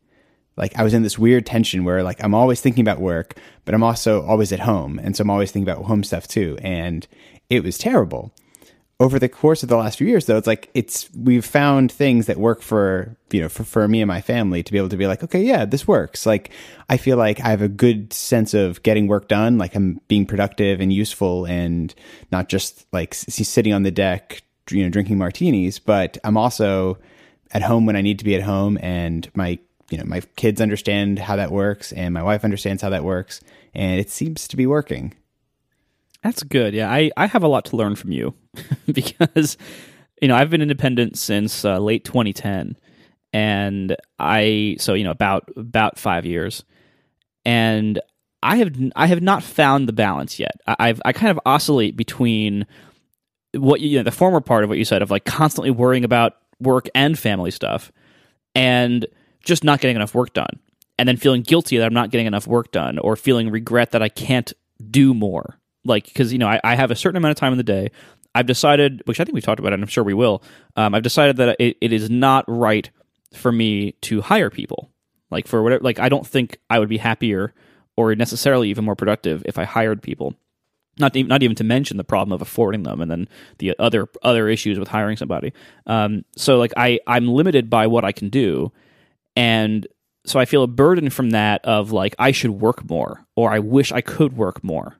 like 0.55 0.77
I 0.77 0.83
was 0.83 0.93
in 0.93 1.03
this 1.03 1.17
weird 1.17 1.45
tension 1.45 1.83
where 1.83 2.03
like 2.03 2.23
I'm 2.23 2.35
always 2.35 2.61
thinking 2.61 2.81
about 2.81 2.99
work, 2.99 3.35
but 3.65 3.73
I'm 3.73 3.83
also 3.83 4.23
always 4.23 4.51
at 4.51 4.59
home. 4.59 4.99
And 4.99 5.15
so 5.15 5.23
I'm 5.23 5.29
always 5.29 5.51
thinking 5.51 5.69
about 5.69 5.85
home 5.85 6.03
stuff 6.03 6.27
too. 6.27 6.57
And 6.61 7.07
it 7.49 7.63
was 7.63 7.77
terrible. 7.77 8.31
Over 8.99 9.19
the 9.19 9.29
course 9.29 9.63
of 9.63 9.69
the 9.69 9.75
last 9.75 9.97
few 9.97 10.07
years 10.07 10.27
though, 10.27 10.37
it's 10.37 10.47
like 10.47 10.69
it's 10.73 11.09
we've 11.15 11.45
found 11.45 11.91
things 11.91 12.27
that 12.27 12.37
work 12.37 12.61
for 12.61 13.17
you 13.33 13.41
know, 13.41 13.49
for, 13.49 13.63
for 13.63 13.87
me 13.87 14.01
and 14.01 14.07
my 14.07 14.21
family 14.21 14.61
to 14.61 14.71
be 14.71 14.77
able 14.77 14.89
to 14.89 14.97
be 14.97 15.07
like, 15.07 15.23
okay, 15.23 15.41
yeah, 15.41 15.65
this 15.65 15.87
works. 15.87 16.25
Like 16.25 16.51
I 16.87 16.97
feel 16.97 17.17
like 17.17 17.41
I 17.41 17.49
have 17.49 17.63
a 17.63 17.67
good 17.67 18.13
sense 18.13 18.53
of 18.53 18.83
getting 18.83 19.07
work 19.07 19.27
done, 19.27 19.57
like 19.57 19.75
I'm 19.75 19.99
being 20.07 20.27
productive 20.27 20.79
and 20.79 20.93
useful 20.93 21.45
and 21.45 21.93
not 22.31 22.47
just 22.47 22.85
like 22.93 23.15
sitting 23.15 23.73
on 23.73 23.83
the 23.83 23.91
deck, 23.91 24.43
you 24.69 24.83
know, 24.83 24.89
drinking 24.89 25.17
martinis, 25.17 25.79
but 25.79 26.19
I'm 26.23 26.37
also 26.37 26.99
at 27.51 27.63
home 27.63 27.85
when 27.85 27.95
I 27.95 28.01
need 28.01 28.19
to 28.19 28.25
be 28.25 28.35
at 28.35 28.43
home 28.43 28.77
and 28.81 29.29
my 29.35 29.59
you 29.93 29.99
know, 29.99 30.05
my 30.05 30.21
kids 30.35 30.59
understand 30.59 31.19
how 31.19 31.35
that 31.35 31.51
works 31.51 31.91
and 31.91 32.15
my 32.15 32.23
wife 32.23 32.43
understands 32.43 32.81
how 32.81 32.89
that 32.89 33.03
works 33.03 33.41
and 33.75 33.99
it 33.99 34.09
seems 34.09 34.47
to 34.47 34.57
be 34.57 34.65
working. 34.65 35.13
That's 36.23 36.41
good. 36.41 36.73
Yeah, 36.73 36.91
I, 36.91 37.11
I 37.15 37.27
have 37.27 37.43
a 37.43 37.47
lot 37.47 37.65
to 37.65 37.75
learn 37.75 37.95
from 37.95 38.11
you 38.11 38.33
because, 38.91 39.55
you 40.19 40.27
know, 40.27 40.35
I've 40.35 40.49
been 40.49 40.63
independent 40.63 41.19
since 41.19 41.63
uh, 41.63 41.77
late 41.77 42.05
2010 42.05 42.75
and 43.33 43.95
I, 44.17 44.77
so, 44.79 44.95
you 44.95 45.03
know, 45.03 45.11
about, 45.11 45.47
about 45.55 45.99
five 45.99 46.25
years 46.25 46.63
and 47.45 48.01
I 48.41 48.55
have, 48.55 48.73
I 48.95 49.05
have 49.05 49.21
not 49.21 49.43
found 49.43 49.87
the 49.87 49.93
balance 49.93 50.39
yet. 50.39 50.55
I, 50.65 50.75
I've, 50.79 51.01
I 51.05 51.13
kind 51.13 51.29
of 51.29 51.39
oscillate 51.45 51.95
between 51.95 52.65
what 53.53 53.79
you 53.79 53.99
know, 53.99 54.03
the 54.03 54.11
former 54.11 54.41
part 54.41 54.63
of 54.63 54.71
what 54.71 54.79
you 54.79 54.85
said 54.85 55.03
of 55.03 55.11
like 55.11 55.25
constantly 55.25 55.69
worrying 55.69 56.03
about 56.03 56.33
work 56.59 56.89
and 56.95 57.19
family 57.19 57.51
stuff 57.51 57.91
and 58.55 59.05
just 59.43 59.63
not 59.63 59.79
getting 59.79 59.95
enough 59.95 60.15
work 60.15 60.33
done 60.33 60.59
and 60.97 61.07
then 61.07 61.17
feeling 61.17 61.41
guilty 61.41 61.77
that 61.77 61.85
I'm 61.85 61.93
not 61.93 62.11
getting 62.11 62.27
enough 62.27 62.47
work 62.47 62.71
done 62.71 62.99
or 62.99 63.15
feeling 63.15 63.49
regret 63.49 63.91
that 63.91 64.01
I 64.01 64.09
can't 64.09 64.51
do 64.89 65.13
more. 65.13 65.59
Like, 65.85 66.05
because, 66.05 66.31
you 66.31 66.39
know, 66.39 66.47
I, 66.47 66.61
I, 66.63 66.75
have 66.75 66.91
a 66.91 66.95
certain 66.95 67.17
amount 67.17 67.31
of 67.31 67.37
time 67.37 67.51
in 67.51 67.57
the 67.57 67.63
day. 67.63 67.91
I've 68.33 68.45
decided, 68.45 69.01
which 69.05 69.19
I 69.19 69.25
think 69.25 69.33
we've 69.33 69.43
talked 69.43 69.59
about, 69.59 69.73
and 69.73 69.83
I'm 69.83 69.89
sure 69.89 70.03
we 70.03 70.13
will. 70.13 70.41
Um, 70.75 70.95
I've 70.95 71.03
decided 71.03 71.37
that 71.37 71.57
it, 71.59 71.77
it 71.81 71.91
is 71.91 72.09
not 72.09 72.45
right 72.47 72.89
for 73.33 73.51
me 73.51 73.93
to 74.03 74.21
hire 74.21 74.49
people. 74.49 74.91
Like, 75.29 75.47
for 75.47 75.61
whatever, 75.61 75.83
like, 75.83 75.99
I 75.99 76.09
don't 76.09 76.25
think 76.25 76.57
I 76.69 76.79
would 76.79 76.89
be 76.89 76.97
happier 76.97 77.53
or 77.95 78.15
necessarily 78.15 78.69
even 78.69 78.85
more 78.85 78.95
productive 78.95 79.43
if 79.45 79.57
I 79.57 79.65
hired 79.65 80.01
people. 80.01 80.35
Not 80.99 81.15
even, 81.15 81.27
not 81.27 81.43
even 81.43 81.55
to 81.55 81.63
mention 81.63 81.97
the 81.97 82.03
problem 82.03 82.33
of 82.33 82.41
affording 82.41 82.83
them, 82.83 83.01
and 83.01 83.09
then 83.09 83.27
the 83.57 83.75
other 83.79 84.07
other 84.21 84.47
issues 84.47 84.77
with 84.77 84.89
hiring 84.89 85.17
somebody. 85.17 85.51
Um, 85.87 86.23
so 86.35 86.59
like 86.59 86.71
I 86.77 86.99
I'm 87.07 87.27
limited 87.27 87.67
by 87.67 87.87
what 87.87 88.05
I 88.05 88.11
can 88.11 88.29
do, 88.29 88.71
and 89.35 89.87
so 90.25 90.39
I 90.39 90.45
feel 90.45 90.63
a 90.63 90.67
burden 90.67 91.09
from 91.09 91.31
that 91.31 91.65
of 91.65 91.91
like, 91.91 92.15
I 92.17 92.31
should 92.31 92.51
work 92.51 92.89
more 92.89 93.25
or 93.35 93.51
I 93.51 93.59
wish 93.59 93.91
I 93.91 94.01
could 94.01 94.37
work 94.37 94.63
more. 94.63 94.97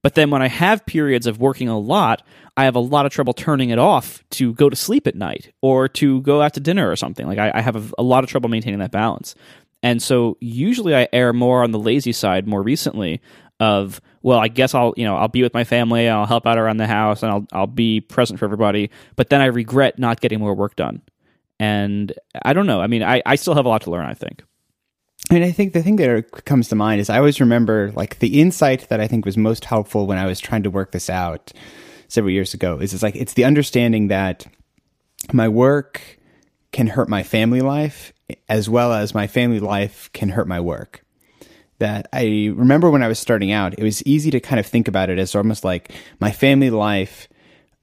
But 0.00 0.14
then 0.14 0.30
when 0.30 0.42
I 0.42 0.48
have 0.48 0.86
periods 0.86 1.26
of 1.26 1.40
working 1.40 1.68
a 1.68 1.78
lot, 1.78 2.22
I 2.56 2.64
have 2.64 2.76
a 2.76 2.80
lot 2.80 3.04
of 3.04 3.12
trouble 3.12 3.32
turning 3.32 3.70
it 3.70 3.78
off 3.78 4.22
to 4.30 4.54
go 4.54 4.70
to 4.70 4.76
sleep 4.76 5.06
at 5.06 5.16
night 5.16 5.52
or 5.60 5.88
to 5.88 6.22
go 6.22 6.40
out 6.40 6.54
to 6.54 6.60
dinner 6.60 6.90
or 6.90 6.96
something. 6.96 7.26
Like 7.26 7.38
I, 7.38 7.52
I 7.54 7.60
have 7.60 7.76
a, 7.76 7.94
a, 7.98 8.02
lot 8.02 8.24
of 8.24 8.30
trouble 8.30 8.48
maintaining 8.48 8.78
that 8.78 8.92
balance. 8.92 9.34
And 9.82 10.02
so 10.02 10.36
usually 10.40 10.94
I 10.94 11.08
err 11.12 11.32
more 11.32 11.62
on 11.62 11.72
the 11.72 11.78
lazy 11.78 12.12
side 12.12 12.46
more 12.46 12.62
recently 12.62 13.20
of, 13.60 14.00
well, 14.22 14.38
I 14.38 14.48
guess 14.48 14.74
I'll, 14.74 14.94
you 14.96 15.04
know, 15.04 15.16
I'll 15.16 15.28
be 15.28 15.42
with 15.42 15.54
my 15.54 15.64
family, 15.64 16.08
I'll 16.08 16.26
help 16.26 16.46
out 16.46 16.58
around 16.58 16.76
the 16.76 16.86
house 16.86 17.22
and 17.22 17.32
I'll, 17.32 17.46
I'll 17.52 17.66
be 17.66 18.00
present 18.00 18.38
for 18.38 18.44
everybody. 18.44 18.90
But 19.16 19.30
then 19.30 19.40
I 19.40 19.46
regret 19.46 19.98
not 19.98 20.20
getting 20.20 20.38
more 20.38 20.54
work 20.54 20.76
done. 20.76 21.02
And 21.60 22.12
I 22.44 22.52
don't 22.52 22.66
know. 22.66 22.80
I 22.80 22.86
mean, 22.86 23.02
I, 23.02 23.22
I 23.26 23.36
still 23.36 23.54
have 23.54 23.66
a 23.66 23.68
lot 23.68 23.82
to 23.82 23.90
learn, 23.90 24.06
I 24.06 24.14
think. 24.14 24.42
And 25.30 25.44
I 25.44 25.50
think 25.50 25.72
the 25.72 25.82
thing 25.82 25.96
that 25.96 26.44
comes 26.44 26.68
to 26.68 26.74
mind 26.74 27.00
is 27.00 27.10
I 27.10 27.18
always 27.18 27.40
remember 27.40 27.92
like 27.94 28.18
the 28.20 28.40
insight 28.40 28.88
that 28.88 29.00
I 29.00 29.06
think 29.06 29.26
was 29.26 29.36
most 29.36 29.64
helpful 29.64 30.06
when 30.06 30.16
I 30.16 30.26
was 30.26 30.40
trying 30.40 30.62
to 30.62 30.70
work 30.70 30.92
this 30.92 31.10
out 31.10 31.52
several 32.08 32.32
years 32.32 32.54
ago 32.54 32.78
is 32.78 32.94
it's 32.94 33.02
like 33.02 33.16
it's 33.16 33.34
the 33.34 33.44
understanding 33.44 34.08
that 34.08 34.46
my 35.32 35.48
work 35.48 36.00
can 36.72 36.86
hurt 36.86 37.08
my 37.08 37.22
family 37.22 37.60
life 37.60 38.12
as 38.48 38.68
well 38.68 38.92
as 38.92 39.14
my 39.14 39.26
family 39.26 39.60
life 39.60 40.10
can 40.12 40.30
hurt 40.30 40.48
my 40.48 40.60
work. 40.60 41.04
That 41.78 42.08
I 42.12 42.52
remember 42.54 42.90
when 42.90 43.02
I 43.02 43.08
was 43.08 43.18
starting 43.18 43.52
out, 43.52 43.78
it 43.78 43.84
was 43.84 44.02
easy 44.04 44.30
to 44.32 44.40
kind 44.40 44.58
of 44.58 44.66
think 44.66 44.88
about 44.88 45.10
it 45.10 45.18
as 45.18 45.34
almost 45.34 45.64
like 45.64 45.92
my 46.20 46.32
family 46.32 46.70
life 46.70 47.28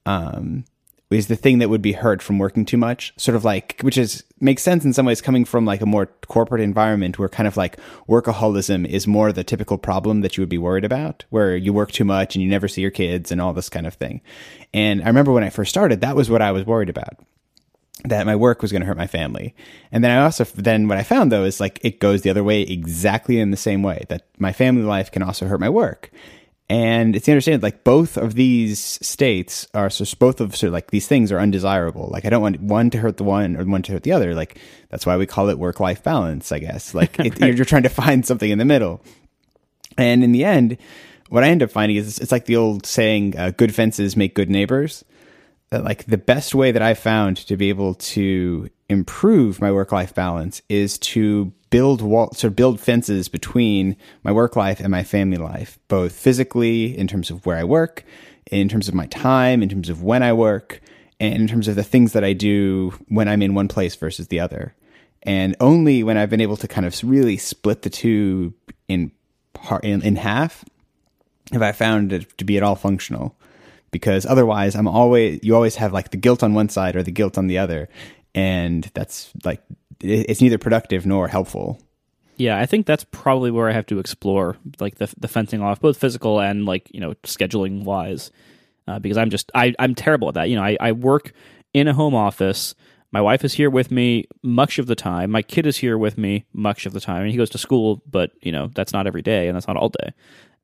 um, 0.04 0.64
is 1.10 1.28
the 1.28 1.36
thing 1.36 1.58
that 1.58 1.70
would 1.70 1.82
be 1.82 1.92
hurt 1.92 2.20
from 2.20 2.38
working 2.38 2.64
too 2.64 2.76
much. 2.76 3.12
Sort 3.16 3.36
of 3.36 3.44
like 3.44 3.80
which 3.82 3.96
is 3.96 4.24
makes 4.40 4.62
sense 4.62 4.84
in 4.84 4.92
some 4.92 5.06
ways 5.06 5.20
coming 5.20 5.44
from 5.44 5.64
like 5.64 5.80
a 5.80 5.86
more 5.86 6.06
corporate 6.26 6.60
environment 6.60 7.18
where 7.18 7.28
kind 7.28 7.46
of 7.46 7.56
like 7.56 7.78
workaholism 8.08 8.86
is 8.86 9.06
more 9.06 9.32
the 9.32 9.44
typical 9.44 9.78
problem 9.78 10.20
that 10.22 10.36
you 10.36 10.42
would 10.42 10.48
be 10.48 10.58
worried 10.58 10.84
about 10.84 11.24
where 11.30 11.56
you 11.56 11.72
work 11.72 11.92
too 11.92 12.04
much 12.04 12.34
and 12.34 12.42
you 12.42 12.50
never 12.50 12.66
see 12.68 12.82
your 12.82 12.90
kids 12.90 13.30
and 13.30 13.40
all 13.40 13.52
this 13.52 13.68
kind 13.68 13.86
of 13.86 13.94
thing. 13.94 14.20
And 14.74 15.02
i 15.02 15.06
remember 15.06 15.32
when 15.32 15.44
i 15.44 15.50
first 15.50 15.70
started 15.70 16.00
that 16.00 16.16
was 16.16 16.28
what 16.28 16.42
i 16.42 16.50
was 16.50 16.66
worried 16.66 16.88
about 16.88 17.18
that 18.04 18.26
my 18.26 18.36
work 18.36 18.60
was 18.62 18.72
going 18.72 18.82
to 18.82 18.86
hurt 18.86 18.96
my 18.96 19.06
family. 19.06 19.54
And 19.92 20.02
then 20.02 20.10
i 20.10 20.22
also 20.22 20.44
then 20.44 20.88
what 20.88 20.98
i 20.98 21.02
found 21.04 21.30
though 21.30 21.44
is 21.44 21.60
like 21.60 21.78
it 21.82 22.00
goes 22.00 22.22
the 22.22 22.30
other 22.30 22.44
way 22.44 22.62
exactly 22.62 23.38
in 23.38 23.52
the 23.52 23.56
same 23.56 23.82
way 23.82 24.04
that 24.08 24.26
my 24.38 24.52
family 24.52 24.82
life 24.82 25.12
can 25.12 25.22
also 25.22 25.46
hurt 25.46 25.60
my 25.60 25.70
work 25.70 26.10
and 26.68 27.14
it's 27.14 27.28
understand 27.28 27.62
like 27.62 27.84
both 27.84 28.16
of 28.16 28.34
these 28.34 28.80
states 28.80 29.68
are 29.72 29.88
so 29.88 30.04
both 30.18 30.40
of 30.40 30.56
so 30.56 30.68
like 30.68 30.90
these 30.90 31.06
things 31.06 31.30
are 31.30 31.38
undesirable. 31.38 32.08
Like 32.10 32.24
I 32.24 32.30
don't 32.30 32.42
want 32.42 32.60
one 32.60 32.90
to 32.90 32.98
hurt 32.98 33.18
the 33.18 33.24
one 33.24 33.56
or 33.56 33.64
one 33.64 33.82
to 33.82 33.92
hurt 33.92 34.02
the 34.02 34.12
other. 34.12 34.34
Like 34.34 34.58
that's 34.88 35.06
why 35.06 35.16
we 35.16 35.26
call 35.26 35.48
it 35.48 35.60
work 35.60 35.78
life 35.78 36.02
balance. 36.02 36.50
I 36.50 36.58
guess 36.58 36.92
like 36.92 37.18
it, 37.20 37.40
right. 37.40 37.54
you're 37.54 37.64
trying 37.64 37.84
to 37.84 37.88
find 37.88 38.26
something 38.26 38.50
in 38.50 38.58
the 38.58 38.64
middle. 38.64 39.00
And 39.96 40.24
in 40.24 40.32
the 40.32 40.44
end, 40.44 40.76
what 41.28 41.44
I 41.44 41.48
end 41.48 41.62
up 41.62 41.70
finding 41.70 41.96
is 41.96 42.18
it's 42.18 42.32
like 42.32 42.46
the 42.46 42.56
old 42.56 42.84
saying, 42.84 43.38
uh, 43.38 43.52
"Good 43.56 43.74
fences 43.74 44.16
make 44.16 44.34
good 44.34 44.50
neighbors." 44.50 45.04
That 45.70 45.84
like 45.84 46.04
the 46.06 46.18
best 46.18 46.54
way 46.54 46.70
that 46.72 46.82
I 46.82 46.94
found 46.94 47.38
to 47.38 47.56
be 47.56 47.68
able 47.68 47.94
to 47.94 48.70
improve 48.88 49.60
my 49.60 49.72
work 49.72 49.90
life 49.90 50.14
balance 50.14 50.62
is 50.68 50.96
to 50.98 51.52
build 51.70 52.00
wall, 52.02 52.32
sort 52.32 52.52
of 52.52 52.56
build 52.56 52.80
fences 52.80 53.28
between 53.28 53.96
my 54.22 54.30
work 54.30 54.54
life 54.54 54.78
and 54.78 54.90
my 54.90 55.02
family 55.02 55.36
life, 55.36 55.78
both 55.88 56.12
physically 56.12 56.96
in 56.96 57.08
terms 57.08 57.30
of 57.30 57.44
where 57.44 57.56
I 57.56 57.64
work, 57.64 58.04
in 58.50 58.68
terms 58.68 58.88
of 58.88 58.94
my 58.94 59.06
time, 59.06 59.62
in 59.62 59.68
terms 59.68 59.88
of 59.88 60.02
when 60.02 60.22
I 60.22 60.32
work, 60.32 60.80
and 61.18 61.34
in 61.34 61.48
terms 61.48 61.68
of 61.68 61.76
the 61.76 61.82
things 61.82 62.12
that 62.12 62.24
I 62.24 62.32
do 62.32 62.92
when 63.08 63.28
I'm 63.28 63.42
in 63.42 63.54
one 63.54 63.68
place 63.68 63.96
versus 63.96 64.28
the 64.28 64.40
other. 64.40 64.74
And 65.22 65.56
only 65.58 66.02
when 66.04 66.16
I've 66.16 66.30
been 66.30 66.40
able 66.40 66.56
to 66.58 66.68
kind 66.68 66.86
of 66.86 66.98
really 67.02 67.36
split 67.36 67.82
the 67.82 67.90
two 67.90 68.54
in 68.86 69.10
part 69.52 69.84
in, 69.84 70.02
in 70.02 70.16
half 70.16 70.64
have 71.52 71.62
I 71.62 71.72
found 71.72 72.12
it 72.12 72.36
to 72.38 72.44
be 72.44 72.56
at 72.56 72.62
all 72.62 72.74
functional. 72.74 73.36
Because 73.90 74.26
otherwise, 74.26 74.74
I'm 74.74 74.88
always 74.88 75.40
you 75.42 75.54
always 75.54 75.76
have 75.76 75.92
like 75.92 76.10
the 76.10 76.16
guilt 76.16 76.42
on 76.42 76.54
one 76.54 76.68
side 76.68 76.96
or 76.96 77.02
the 77.02 77.12
guilt 77.12 77.38
on 77.38 77.46
the 77.46 77.58
other, 77.58 77.88
and 78.34 78.90
that's 78.94 79.32
like 79.44 79.62
it's 80.00 80.40
neither 80.40 80.58
productive 80.58 81.06
nor 81.06 81.28
helpful. 81.28 81.80
Yeah, 82.36 82.58
I 82.58 82.66
think 82.66 82.84
that's 82.84 83.04
probably 83.04 83.50
where 83.50 83.68
I 83.68 83.72
have 83.72 83.86
to 83.86 83.98
explore 83.98 84.56
like 84.78 84.96
the 84.96 85.12
the 85.18 85.28
fencing 85.28 85.62
off, 85.62 85.80
both 85.80 85.96
physical 85.96 86.40
and 86.40 86.66
like 86.66 86.90
you 86.92 87.00
know 87.00 87.14
scheduling 87.22 87.84
wise, 87.84 88.30
uh, 88.86 88.98
because 88.98 89.16
I'm 89.16 89.30
just 89.30 89.50
I 89.54 89.74
I'm 89.78 89.94
terrible 89.94 90.28
at 90.28 90.34
that. 90.34 90.50
You 90.50 90.56
know, 90.56 90.62
I, 90.62 90.76
I 90.80 90.92
work 90.92 91.32
in 91.72 91.88
a 91.88 91.94
home 91.94 92.14
office. 92.14 92.74
My 93.12 93.20
wife 93.22 93.44
is 93.44 93.54
here 93.54 93.70
with 93.70 93.90
me 93.90 94.26
much 94.42 94.78
of 94.78 94.86
the 94.86 94.96
time. 94.96 95.30
My 95.30 95.40
kid 95.40 95.64
is 95.64 95.78
here 95.78 95.96
with 95.96 96.18
me 96.18 96.44
much 96.52 96.84
of 96.84 96.92
the 96.92 97.00
time, 97.00 97.22
and 97.22 97.30
he 97.30 97.38
goes 97.38 97.50
to 97.50 97.58
school, 97.58 98.02
but 98.10 98.32
you 98.42 98.52
know 98.52 98.70
that's 98.74 98.92
not 98.92 99.06
every 99.06 99.22
day, 99.22 99.48
and 99.48 99.56
that's 99.56 99.66
not 99.66 99.76
all 99.76 99.88
day. 99.88 100.12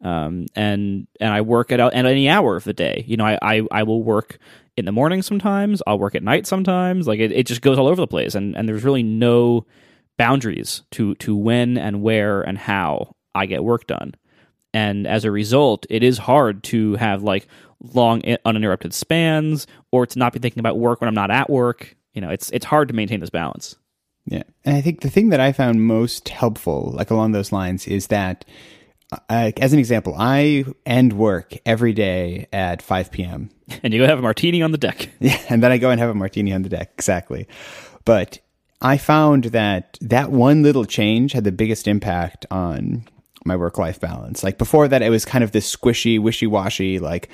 Um, 0.02 0.46
and 0.56 1.06
and 1.20 1.32
I 1.32 1.42
work 1.42 1.70
at 1.70 1.80
at 1.80 1.94
any 1.94 2.28
hour 2.28 2.56
of 2.56 2.64
the 2.64 2.72
day. 2.72 3.04
You 3.06 3.16
know, 3.16 3.24
I, 3.24 3.38
I 3.42 3.62
I 3.70 3.82
will 3.84 4.02
work 4.02 4.38
in 4.76 4.84
the 4.84 4.92
morning 4.92 5.22
sometimes. 5.22 5.82
I'll 5.86 5.98
work 5.98 6.14
at 6.14 6.22
night 6.22 6.46
sometimes. 6.46 7.06
Like 7.06 7.20
it, 7.20 7.32
it 7.32 7.46
just 7.46 7.62
goes 7.62 7.78
all 7.78 7.86
over 7.86 8.00
the 8.00 8.06
place, 8.06 8.34
and 8.34 8.56
and 8.56 8.68
there's 8.68 8.84
really 8.84 9.02
no 9.02 9.66
boundaries 10.18 10.82
to 10.92 11.14
to 11.16 11.36
when 11.36 11.78
and 11.78 12.02
where 12.02 12.42
and 12.42 12.58
how 12.58 13.14
I 13.34 13.46
get 13.46 13.64
work 13.64 13.86
done. 13.86 14.14
And 14.74 15.06
as 15.06 15.24
a 15.24 15.30
result, 15.30 15.86
it 15.90 16.02
is 16.02 16.18
hard 16.18 16.62
to 16.64 16.94
have 16.96 17.22
like 17.22 17.46
long 17.94 18.22
uninterrupted 18.44 18.94
spans 18.94 19.66
or 19.90 20.06
to 20.06 20.18
not 20.18 20.32
be 20.32 20.38
thinking 20.38 20.60
about 20.60 20.78
work 20.78 21.00
when 21.00 21.08
I'm 21.08 21.14
not 21.14 21.30
at 21.30 21.50
work. 21.50 21.96
You 22.14 22.20
know, 22.20 22.30
it's 22.30 22.50
it's 22.50 22.64
hard 22.64 22.88
to 22.88 22.94
maintain 22.94 23.20
this 23.20 23.30
balance. 23.30 23.76
Yeah. 24.26 24.44
And 24.64 24.76
I 24.76 24.80
think 24.80 25.00
the 25.00 25.10
thing 25.10 25.30
that 25.30 25.40
I 25.40 25.52
found 25.52 25.84
most 25.84 26.28
helpful, 26.28 26.92
like 26.94 27.10
along 27.10 27.32
those 27.32 27.52
lines, 27.52 27.86
is 27.88 28.06
that 28.08 28.44
uh, 29.28 29.52
as 29.58 29.72
an 29.72 29.78
example, 29.78 30.14
I 30.18 30.64
end 30.86 31.12
work 31.12 31.54
every 31.66 31.92
day 31.92 32.46
at 32.52 32.82
5 32.82 33.10
p.m. 33.10 33.50
And 33.82 33.92
you 33.92 34.00
go 34.00 34.06
have 34.06 34.18
a 34.18 34.22
martini 34.22 34.62
on 34.62 34.72
the 34.72 34.78
deck. 34.78 35.08
Yeah, 35.20 35.38
and 35.48 35.62
then 35.62 35.70
I 35.72 35.78
go 35.78 35.90
and 35.90 36.00
have 36.00 36.10
a 36.10 36.14
martini 36.14 36.52
on 36.52 36.62
the 36.62 36.68
deck. 36.68 36.90
Exactly. 36.94 37.46
But 38.04 38.40
I 38.80 38.96
found 38.96 39.44
that 39.44 39.98
that 40.00 40.30
one 40.30 40.62
little 40.62 40.84
change 40.84 41.32
had 41.32 41.44
the 41.44 41.52
biggest 41.52 41.86
impact 41.86 42.46
on 42.50 43.04
my 43.44 43.56
work 43.56 43.78
life 43.78 44.00
balance. 44.00 44.42
Like 44.42 44.58
before 44.58 44.88
that, 44.88 45.02
it 45.02 45.10
was 45.10 45.24
kind 45.24 45.44
of 45.44 45.52
this 45.52 45.74
squishy, 45.74 46.20
wishy 46.20 46.46
washy, 46.46 46.98
like, 46.98 47.28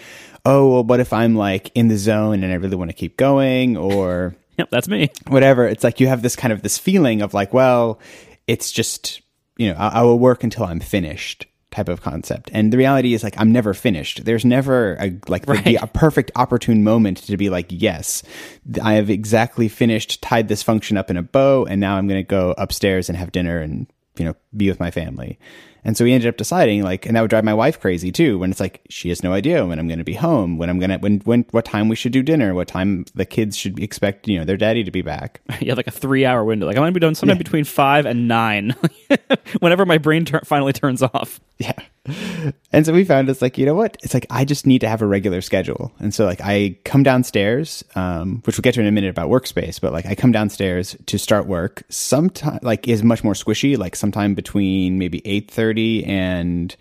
oh, 0.45 0.71
well, 0.71 0.85
what 0.85 1.01
if 1.01 1.13
I'm 1.13 1.35
like 1.35 1.71
in 1.75 1.89
the 1.89 1.97
zone 1.97 2.43
and 2.43 2.53
I 2.53 2.57
really 2.57 2.77
want 2.77 2.91
to 2.91 2.97
keep 2.97 3.17
going 3.17 3.77
or. 3.77 4.35
Yep, 4.59 4.71
that's 4.71 4.89
me. 4.89 5.09
Whatever. 5.29 5.69
It's 5.69 5.85
like 5.85 6.01
you 6.01 6.09
have 6.09 6.23
this 6.23 6.35
kind 6.35 6.53
of 6.53 6.63
this 6.63 6.79
feeling 6.79 7.23
of 7.23 7.33
like, 7.33 7.55
well, 7.55 8.01
it's 8.49 8.73
just, 8.73 9.21
you 9.57 9.73
know, 9.73 9.79
I, 9.79 10.01
I 10.01 10.03
will 10.03 10.19
work 10.19 10.43
until 10.43 10.65
I'm 10.65 10.81
finished 10.81 11.47
type 11.71 11.89
of 11.89 12.01
concept. 12.01 12.51
And 12.53 12.73
the 12.73 12.79
reality 12.79 13.15
is 13.15 13.23
like 13.23 13.39
I'm 13.39 13.53
never 13.53 13.75
finished. 13.75 14.25
There's 14.25 14.45
never 14.45 14.97
a 15.01 15.19
like 15.29 15.47
right. 15.47 15.65
the, 15.65 15.77
a 15.77 15.87
perfect 15.87 16.31
opportune 16.35 16.83
moment 16.83 17.19
to 17.19 17.37
be 17.37 17.51
like, 17.51 17.67
yes, 17.69 18.23
I 18.83 18.95
have 18.95 19.11
exactly 19.11 19.69
finished, 19.69 20.23
tied 20.23 20.49
this 20.49 20.63
function 20.63 20.97
up 20.97 21.11
in 21.11 21.17
a 21.17 21.23
bow, 21.23 21.67
and 21.67 21.81
now 21.81 21.97
I'm 21.97 22.09
going 22.09 22.21
to 22.21 22.29
go 22.29 22.55
upstairs 22.57 23.09
and 23.09 23.19
have 23.19 23.33
dinner 23.33 23.61
and 23.61 23.87
you 24.17 24.25
know 24.25 24.35
be 24.57 24.69
with 24.69 24.81
my 24.81 24.91
family. 24.91 25.39
And 25.85 25.97
so 25.97 26.05
we 26.05 26.13
ended 26.13 26.29
up 26.29 26.37
deciding 26.37 26.83
like, 26.83 27.07
and 27.07 27.17
that 27.17 27.21
would 27.21 27.31
drive 27.31 27.45
my 27.45 27.55
wife 27.55 27.81
crazy 27.81 28.13
too. 28.13 28.39
When 28.39 28.51
it's 28.51 28.61
like 28.61 28.83
she 28.89 29.09
has 29.09 29.23
no 29.23 29.33
idea 29.33 29.67
when 29.67 29.79
I'm 29.79 29.89
going 29.89 29.99
to 29.99 30.05
be 30.05 30.15
home, 30.15 30.59
when 30.59 30.71
I'm 30.71 30.79
going 30.79 30.91
to 30.91 30.99
when 30.99 31.21
when 31.21 31.45
what 31.51 31.65
time 31.65 31.89
we 31.89 31.97
should 31.97 32.13
do 32.13 32.23
dinner, 32.23 32.55
what 32.55 32.69
time 32.69 33.05
the 33.15 33.25
kids 33.25 33.57
should 33.57 33.79
expect 33.79 34.29
you 34.29 34.39
know 34.39 34.45
their 34.45 34.57
daddy 34.57 34.85
to 34.85 34.91
be 34.91 35.03
back. 35.03 35.41
Yeah, 35.61 35.75
like 35.75 35.89
a 35.89 35.91
three 35.91 36.25
hour 36.25 36.45
window. 36.45 36.67
Like 36.67 36.77
I'm 36.77 36.83
going 36.83 36.95
to 36.95 37.01
be 37.01 37.05
done 37.05 37.17
sometime 37.17 37.37
yeah. 37.37 37.43
between 37.43 37.65
five 37.65 38.07
and 38.07 38.29
nine, 38.29 38.77
whenever 39.59 39.85
my 39.85 39.99
brain 39.99 40.25
ter- 40.25 40.41
finally 40.45 40.73
turns 40.73 41.03
off. 41.03 41.41
Yeah. 41.59 41.73
And 42.73 42.87
so 42.87 42.93
we 42.93 43.05
found 43.05 43.29
it's 43.29 43.43
like, 43.43 43.59
you 43.59 43.67
know 43.67 43.75
what? 43.75 43.97
It's 44.03 44.15
like 44.15 44.27
I 44.31 44.45
just 44.45 44.67
need 44.67 44.81
to 44.81 44.89
have 44.89 45.03
a 45.03 45.07
regular 45.07 45.41
schedule. 45.41 45.93
And 45.99 46.15
so 46.15 46.25
like 46.25 46.41
I 46.41 46.79
come 46.85 47.03
downstairs, 47.03 47.85
um, 47.97 48.41
which 48.45 48.57
we'll 48.57 48.63
get 48.63 48.75
to 48.75 48.81
in 48.81 48.87
a 48.87 48.93
minute 48.93 49.11
about 49.11 49.29
workspace, 49.29 49.81
but 49.81 49.93
like 49.93 50.07
I 50.07 50.15
come 50.15 50.33
downstairs 50.33 50.97
to 51.07 51.19
start 51.19 51.47
work. 51.47 51.83
Sometime 51.89 52.61
like 52.63 52.87
is 52.89 53.03
much 53.03 53.25
more 53.25 53.35
squishy, 53.35 53.77
like 53.77 53.97
sometime 53.97 54.35
between 54.35 54.99
maybe 54.99 55.21
eight 55.27 55.51
thirty 55.51 55.68
and 56.05 56.75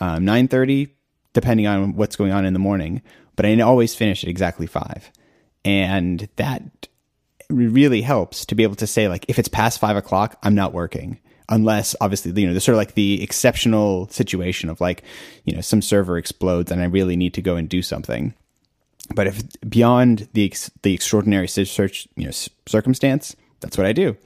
um, 0.00 0.24
nine 0.24 0.48
thirty, 0.48 0.94
depending 1.32 1.66
on 1.66 1.94
what's 1.94 2.16
going 2.16 2.32
on 2.32 2.44
in 2.44 2.52
the 2.52 2.58
morning. 2.58 3.02
But 3.36 3.46
I 3.46 3.60
always 3.60 3.94
finish 3.94 4.22
at 4.24 4.30
exactly 4.30 4.66
five. 4.66 5.10
And 5.64 6.28
that 6.36 6.88
really 7.48 8.02
helps 8.02 8.46
to 8.46 8.54
be 8.54 8.62
able 8.62 8.76
to 8.76 8.86
say 8.86 9.08
like 9.08 9.24
if 9.28 9.38
it's 9.38 9.48
past 9.48 9.78
five 9.78 9.96
o'clock, 9.96 10.38
I'm 10.42 10.54
not 10.54 10.72
working 10.72 11.18
unless 11.48 11.94
obviously 12.00 12.32
you 12.40 12.46
know 12.46 12.52
there's 12.52 12.64
sort 12.64 12.74
of 12.74 12.78
like 12.78 12.94
the 12.94 13.22
exceptional 13.22 14.08
situation 14.08 14.68
of 14.68 14.80
like 14.80 15.02
you 15.44 15.54
know 15.54 15.60
some 15.60 15.80
server 15.80 16.18
explodes 16.18 16.72
and 16.72 16.80
I 16.80 16.86
really 16.86 17.16
need 17.16 17.34
to 17.34 17.42
go 17.42 17.56
and 17.56 17.68
do 17.68 17.82
something. 17.82 18.34
But 19.14 19.28
if 19.28 19.42
beyond 19.68 20.28
the 20.32 20.52
the 20.82 20.94
extraordinary 20.94 21.48
search 21.48 22.08
you 22.16 22.24
know 22.24 22.32
circumstance, 22.66 23.36
that's 23.60 23.78
what 23.78 23.86
I 23.86 23.92
do. 23.92 24.16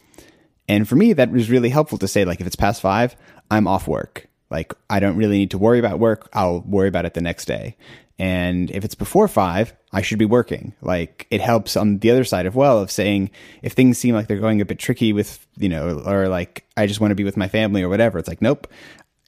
And 0.68 0.88
for 0.88 0.94
me, 0.94 1.12
that 1.14 1.32
was 1.32 1.50
really 1.50 1.68
helpful 1.68 1.98
to 1.98 2.08
say 2.08 2.24
like 2.24 2.40
if 2.40 2.46
it's 2.46 2.56
past 2.56 2.80
five, 2.80 3.16
I'm 3.50 3.66
off 3.66 3.88
work. 3.88 4.26
Like 4.50 4.72
I 4.88 5.00
don't 5.00 5.16
really 5.16 5.38
need 5.38 5.50
to 5.52 5.58
worry 5.58 5.78
about 5.78 5.98
work. 5.98 6.28
I'll 6.32 6.60
worry 6.60 6.88
about 6.88 7.06
it 7.06 7.14
the 7.14 7.20
next 7.20 7.46
day. 7.46 7.76
And 8.18 8.70
if 8.70 8.84
it's 8.84 8.94
before 8.94 9.28
five, 9.28 9.72
I 9.92 10.02
should 10.02 10.18
be 10.18 10.26
working. 10.26 10.74
Like 10.82 11.26
it 11.30 11.40
helps 11.40 11.76
on 11.76 11.98
the 11.98 12.10
other 12.10 12.24
side 12.24 12.44
of 12.46 12.54
well 12.54 12.78
of 12.78 12.90
saying 12.90 13.30
if 13.62 13.72
things 13.72 13.96
seem 13.96 14.14
like 14.14 14.28
they're 14.28 14.38
going 14.38 14.60
a 14.60 14.66
bit 14.66 14.78
tricky 14.78 15.12
with, 15.12 15.46
you 15.56 15.70
know, 15.70 16.02
or 16.04 16.28
like 16.28 16.66
I 16.76 16.86
just 16.86 17.00
want 17.00 17.12
to 17.12 17.14
be 17.14 17.24
with 17.24 17.36
my 17.38 17.48
family 17.48 17.82
or 17.82 17.88
whatever. 17.88 18.18
It's 18.18 18.28
like, 18.28 18.42
nope, 18.42 18.66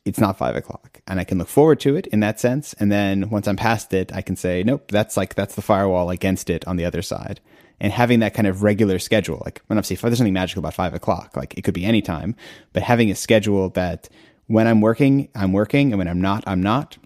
it's 0.05 0.21
not 0.21 0.37
five 0.37 0.57
o'clock. 0.57 1.01
And 1.07 1.21
I 1.21 1.25
can 1.25 1.39
look 1.39 1.49
forward 1.49 1.81
to 1.81 1.97
it 1.97 2.07
in 2.09 2.21
that 2.21 2.41
sense. 2.41 2.75
And 2.75 2.91
then 2.91 3.31
once 3.31 3.47
I'm 3.47 3.57
past 3.57 3.95
it, 3.95 4.13
I 4.13 4.21
can 4.21 4.37
say, 4.37 4.63
nope, 4.63 4.91
that's 4.91 5.17
like, 5.17 5.35
that's 5.35 5.55
the 5.55 5.63
firewall 5.63 6.11
against 6.11 6.51
it 6.51 6.67
on 6.67 6.77
the 6.77 6.85
other 6.85 7.03
side. 7.03 7.41
And 7.83 7.93
having 7.93 8.21
that 8.21 8.33
kind 8.33 8.47
of 8.47 8.63
regular 8.63 8.99
schedule, 8.99 9.43
like 9.45 9.61
when 9.67 9.77
obviously 9.77 9.97
there's 9.97 10.17
something 10.17 10.33
magical 10.33 10.61
about 10.61 10.73
five 10.73 10.95
o'clock, 10.95 11.37
like 11.37 11.59
it 11.59 11.63
could 11.63 11.75
be 11.75 11.85
any 11.85 12.01
time, 12.01 12.35
but 12.73 12.83
having 12.83 13.11
a 13.11 13.15
schedule 13.15 13.69
that 13.71 14.09
when 14.47 14.67
I'm 14.67 14.81
working, 14.81 15.29
I'm 15.35 15.53
working, 15.53 15.93
and 15.93 15.99
when 15.99 16.09
I'm 16.09 16.21
not, 16.21 16.45
I'm 16.47 16.63
not 16.63 16.97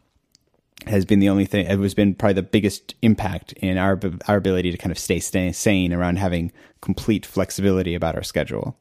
has 0.86 1.04
been 1.04 1.18
the 1.18 1.28
only 1.28 1.46
thing. 1.46 1.66
It 1.66 1.78
has 1.78 1.94
been 1.94 2.14
probably 2.14 2.34
the 2.34 2.42
biggest 2.42 2.94
impact 3.02 3.52
in 3.54 3.78
our 3.78 3.98
our 4.28 4.36
ability 4.36 4.70
to 4.70 4.76
kind 4.76 4.92
of 4.92 4.98
stay, 4.98 5.18
stay 5.18 5.50
sane 5.52 5.92
around 5.92 6.16
having 6.18 6.52
complete 6.80 7.26
flexibility 7.26 7.94
about 7.94 8.14
our 8.14 8.22
schedule. 8.22 8.76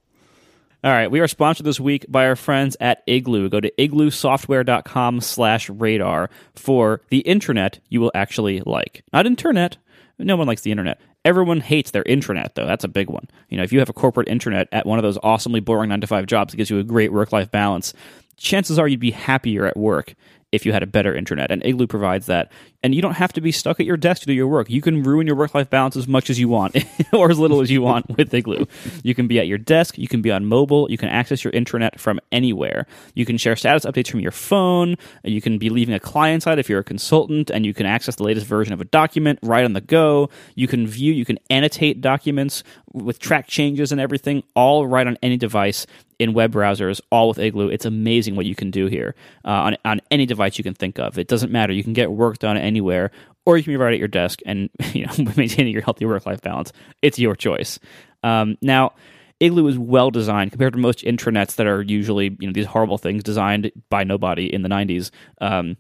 All 0.83 0.91
right, 0.91 1.09
we 1.09 1.19
are 1.19 1.27
sponsored 1.27 1.65
this 1.65 1.79
week 1.79 2.05
by 2.09 2.27
our 2.27 2.35
friends 2.35 2.77
at 2.79 3.01
Igloo. 3.07 3.49
Go 3.49 3.59
to 3.59 3.71
igloosoftware.com 3.79 5.21
slash 5.21 5.67
radar 5.69 6.29
for 6.53 7.01
the 7.09 7.19
internet 7.19 7.79
you 7.89 8.01
will 8.01 8.11
actually 8.13 8.61
like. 8.61 9.03
Not 9.11 9.25
internet. 9.25 9.77
No 10.19 10.35
one 10.35 10.45
likes 10.45 10.61
the 10.61 10.71
internet. 10.71 10.99
Everyone 11.25 11.59
hates 11.59 11.91
their 11.91 12.03
intranet, 12.03 12.53
though. 12.53 12.67
That's 12.67 12.83
a 12.83 12.87
big 12.87 13.09
one. 13.09 13.27
You 13.49 13.57
know, 13.57 13.63
if 13.63 13.73
you 13.73 13.79
have 13.79 13.89
a 13.89 13.93
corporate 13.93 14.27
intranet 14.27 14.67
at 14.71 14.85
one 14.85 14.99
of 14.99 15.03
those 15.03 15.17
awesomely 15.23 15.59
boring 15.59 15.89
nine 15.89 16.01
to 16.01 16.07
five 16.07 16.27
jobs 16.27 16.51
that 16.51 16.57
gives 16.57 16.69
you 16.69 16.79
a 16.79 16.83
great 16.83 17.11
work 17.11 17.33
life 17.33 17.49
balance, 17.51 17.93
chances 18.37 18.77
are 18.77 18.87
you'd 18.87 18.99
be 18.99 19.11
happier 19.11 19.65
at 19.65 19.75
work 19.75 20.15
if 20.51 20.65
you 20.65 20.71
had 20.71 20.83
a 20.83 20.87
better 20.87 21.13
intranet. 21.13 21.47
And 21.49 21.65
Igloo 21.65 21.87
provides 21.87 22.27
that. 22.27 22.51
And 22.83 22.93
you 22.93 23.01
don't 23.01 23.15
have 23.15 23.33
to 23.33 23.41
be 23.41 23.51
stuck 23.51 23.79
at 23.79 23.85
your 23.85 23.97
desk 23.97 24.21
to 24.21 24.27
do 24.27 24.33
your 24.33 24.47
work. 24.47 24.69
You 24.69 24.81
can 24.81 25.03
ruin 25.03 25.27
your 25.27 25.35
work 25.35 25.55
life 25.55 25.69
balance 25.69 25.95
as 25.95 26.07
much 26.07 26.29
as 26.29 26.39
you 26.39 26.47
want 26.47 26.77
or 27.13 27.31
as 27.31 27.39
little 27.39 27.61
as 27.61 27.71
you 27.71 27.81
want 27.81 28.17
with 28.17 28.33
Igloo. 28.33 28.65
You 29.03 29.15
can 29.15 29.27
be 29.27 29.39
at 29.39 29.47
your 29.47 29.57
desk, 29.57 29.97
you 29.97 30.07
can 30.07 30.21
be 30.21 30.31
on 30.31 30.45
mobile, 30.45 30.89
you 30.89 30.97
can 30.97 31.09
access 31.09 31.43
your 31.43 31.51
intranet 31.53 31.99
from 31.99 32.19
anywhere. 32.31 32.85
You 33.15 33.25
can 33.25 33.37
share 33.37 33.55
status 33.55 33.85
updates 33.85 34.09
from 34.09 34.19
your 34.19 34.31
phone, 34.31 34.95
you 35.23 35.41
can 35.41 35.57
be 35.57 35.69
leaving 35.69 35.95
a 35.95 35.99
client 35.99 36.43
side 36.43 36.59
if 36.59 36.69
you're 36.69 36.79
a 36.79 36.83
consultant, 36.83 37.49
and 37.49 37.65
you 37.65 37.73
can 37.73 37.85
access 37.85 38.15
the 38.15 38.23
latest 38.23 38.45
version 38.45 38.73
of 38.73 38.81
a 38.81 38.85
document 38.85 39.39
right 39.41 39.65
on 39.65 39.73
the 39.73 39.81
go. 39.81 40.29
You 40.53 40.67
can 40.67 40.85
view, 40.87 41.11
you 41.11 41.25
can 41.25 41.39
annotate 41.49 42.01
documents 42.01 42.63
with 42.93 43.19
track 43.19 43.47
changes 43.47 43.91
and 43.91 43.99
everything, 43.99 44.43
all 44.55 44.87
right 44.87 45.07
on 45.07 45.17
any 45.21 45.37
device 45.37 45.85
in 46.19 46.33
web 46.33 46.53
browsers, 46.53 47.01
all 47.11 47.29
with 47.29 47.39
Igloo. 47.39 47.69
It's 47.69 47.85
amazing 47.85 48.35
what 48.35 48.45
you 48.45 48.55
can 48.55 48.71
do 48.71 48.87
here 48.87 49.15
uh, 49.43 49.49
on, 49.49 49.77
on 49.85 50.01
any 50.11 50.25
device 50.25 50.57
you 50.57 50.63
can 50.63 50.73
think 50.73 50.99
of. 50.99 51.17
It 51.17 51.27
doesn't 51.27 51.51
matter. 51.51 51.73
You 51.73 51.83
can 51.83 51.93
get 51.93 52.11
work 52.11 52.39
done 52.39 52.57
anywhere, 52.57 53.11
or 53.45 53.57
you 53.57 53.63
can 53.63 53.73
be 53.73 53.77
right 53.77 53.93
at 53.93 53.99
your 53.99 54.07
desk 54.07 54.39
and 54.45 54.69
you 54.93 55.05
know 55.05 55.13
maintaining 55.37 55.73
your 55.73 55.81
healthy 55.81 56.05
work 56.05 56.25
life 56.25 56.41
balance. 56.41 56.71
It's 57.01 57.19
your 57.19 57.35
choice. 57.35 57.79
Um, 58.23 58.57
now, 58.61 58.93
Igloo 59.39 59.67
is 59.67 59.77
well 59.77 60.11
designed 60.11 60.51
compared 60.51 60.73
to 60.73 60.79
most 60.79 60.99
intranets 60.99 61.55
that 61.55 61.67
are 61.67 61.81
usually 61.81 62.35
you 62.39 62.47
know 62.47 62.53
these 62.53 62.65
horrible 62.65 62.97
things 62.97 63.23
designed 63.23 63.71
by 63.89 64.03
nobody 64.03 64.53
in 64.53 64.61
the 64.61 64.69
90s. 64.69 65.11
Um, 65.41 65.77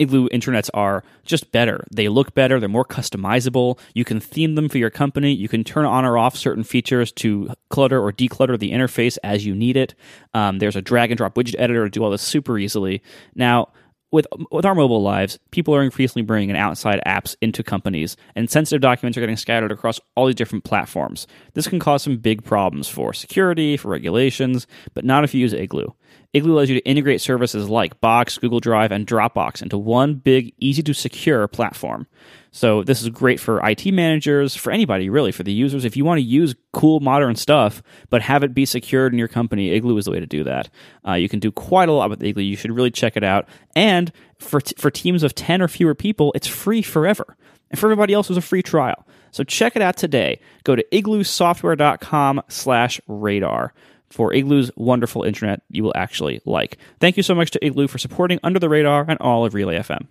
Igloo 0.00 0.28
intranets 0.30 0.70
are 0.74 1.04
just 1.24 1.52
better. 1.52 1.84
They 1.92 2.08
look 2.08 2.34
better. 2.34 2.58
They're 2.58 2.68
more 2.68 2.84
customizable. 2.84 3.78
You 3.94 4.04
can 4.04 4.18
theme 4.18 4.54
them 4.54 4.68
for 4.68 4.78
your 4.78 4.90
company. 4.90 5.32
You 5.32 5.48
can 5.48 5.62
turn 5.62 5.84
on 5.84 6.04
or 6.04 6.18
off 6.18 6.36
certain 6.36 6.64
features 6.64 7.12
to 7.12 7.50
clutter 7.68 8.02
or 8.02 8.10
declutter 8.12 8.58
the 8.58 8.72
interface 8.72 9.18
as 9.22 9.46
you 9.46 9.54
need 9.54 9.76
it. 9.76 9.94
Um, 10.34 10.58
there's 10.58 10.76
a 10.76 10.82
drag 10.82 11.10
and 11.10 11.18
drop 11.18 11.34
widget 11.34 11.56
editor 11.58 11.84
to 11.84 11.90
do 11.90 12.02
all 12.02 12.10
this 12.10 12.22
super 12.22 12.58
easily. 12.58 13.02
Now, 13.34 13.68
with 14.12 14.26
with 14.50 14.64
our 14.64 14.74
mobile 14.74 15.02
lives, 15.02 15.38
people 15.50 15.74
are 15.74 15.82
increasingly 15.82 16.24
bringing 16.24 16.56
outside 16.56 17.00
apps 17.06 17.36
into 17.40 17.62
companies, 17.62 18.16
and 18.34 18.50
sensitive 18.50 18.80
documents 18.80 19.16
are 19.16 19.20
getting 19.20 19.36
scattered 19.36 19.70
across 19.70 20.00
all 20.16 20.26
these 20.26 20.34
different 20.34 20.64
platforms. 20.64 21.26
This 21.54 21.68
can 21.68 21.78
cause 21.78 22.02
some 22.02 22.16
big 22.16 22.42
problems 22.42 22.88
for 22.88 23.12
security, 23.12 23.76
for 23.76 23.88
regulations, 23.88 24.66
but 24.94 25.04
not 25.04 25.24
if 25.24 25.34
you 25.34 25.40
use 25.40 25.52
Igloo. 25.52 25.92
Igloo 26.32 26.54
allows 26.54 26.68
you 26.68 26.76
to 26.76 26.86
integrate 26.86 27.20
services 27.20 27.68
like 27.68 28.00
Box, 28.00 28.38
Google 28.38 28.60
Drive, 28.60 28.92
and 28.92 29.06
Dropbox 29.06 29.62
into 29.62 29.76
one 29.76 30.14
big, 30.14 30.52
easy 30.58 30.82
to 30.82 30.94
secure 30.94 31.48
platform. 31.48 32.06
So 32.52 32.82
this 32.82 33.02
is 33.02 33.08
great 33.08 33.38
for 33.40 33.60
IT 33.68 33.86
managers, 33.92 34.56
for 34.56 34.70
anybody 34.72 35.08
really, 35.08 35.32
for 35.32 35.42
the 35.42 35.52
users. 35.52 35.84
If 35.84 35.96
you 35.96 36.04
want 36.04 36.18
to 36.18 36.24
use 36.24 36.54
cool 36.72 37.00
modern 37.00 37.36
stuff, 37.36 37.82
but 38.10 38.22
have 38.22 38.42
it 38.42 38.54
be 38.54 38.64
secured 38.64 39.12
in 39.12 39.18
your 39.18 39.28
company, 39.28 39.70
Igloo 39.70 39.96
is 39.96 40.04
the 40.04 40.10
way 40.10 40.20
to 40.20 40.26
do 40.26 40.44
that. 40.44 40.68
Uh, 41.06 41.14
you 41.14 41.28
can 41.28 41.38
do 41.40 41.52
quite 41.52 41.88
a 41.88 41.92
lot 41.92 42.10
with 42.10 42.22
Igloo. 42.22 42.42
You 42.42 42.56
should 42.56 42.72
really 42.72 42.90
check 42.90 43.16
it 43.16 43.24
out. 43.24 43.48
And 43.74 44.12
for 44.38 44.60
t- 44.60 44.74
for 44.78 44.90
teams 44.90 45.22
of 45.22 45.34
ten 45.34 45.62
or 45.62 45.68
fewer 45.68 45.94
people, 45.94 46.32
it's 46.34 46.46
free 46.46 46.82
forever. 46.82 47.36
And 47.70 47.78
for 47.78 47.86
everybody 47.86 48.14
else, 48.14 48.30
it's 48.30 48.36
a 48.36 48.42
free 48.42 48.62
trial. 48.62 49.06
So 49.30 49.44
check 49.44 49.76
it 49.76 49.82
out 49.82 49.96
today. 49.96 50.40
Go 50.64 50.74
to 50.74 50.84
igloosoftware.com 50.92 52.42
slash 52.48 53.00
radar 53.06 53.72
for 54.10 54.34
Igloo's 54.34 54.70
wonderful 54.76 55.22
intranet 55.22 55.60
you 55.70 55.82
will 55.82 55.92
actually 55.94 56.40
like. 56.44 56.78
Thank 56.98 57.16
you 57.16 57.22
so 57.22 57.34
much 57.34 57.50
to 57.52 57.64
Igloo 57.64 57.88
for 57.88 57.98
supporting 57.98 58.40
Under 58.42 58.58
the 58.58 58.68
Radar 58.68 59.06
and 59.08 59.18
all 59.20 59.44
of 59.44 59.54
Relay 59.54 59.78
FM. 59.78 60.06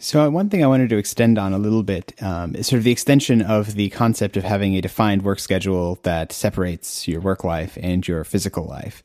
So, 0.00 0.30
one 0.30 0.48
thing 0.48 0.62
I 0.62 0.68
wanted 0.68 0.90
to 0.90 0.96
extend 0.96 1.38
on 1.38 1.52
a 1.52 1.58
little 1.58 1.82
bit 1.82 2.14
um, 2.22 2.54
is 2.54 2.68
sort 2.68 2.78
of 2.78 2.84
the 2.84 2.92
extension 2.92 3.42
of 3.42 3.74
the 3.74 3.90
concept 3.90 4.36
of 4.36 4.44
having 4.44 4.76
a 4.76 4.80
defined 4.80 5.22
work 5.22 5.40
schedule 5.40 5.98
that 6.04 6.32
separates 6.32 7.08
your 7.08 7.20
work 7.20 7.42
life 7.42 7.76
and 7.82 8.06
your 8.06 8.22
physical 8.22 8.64
life. 8.64 9.02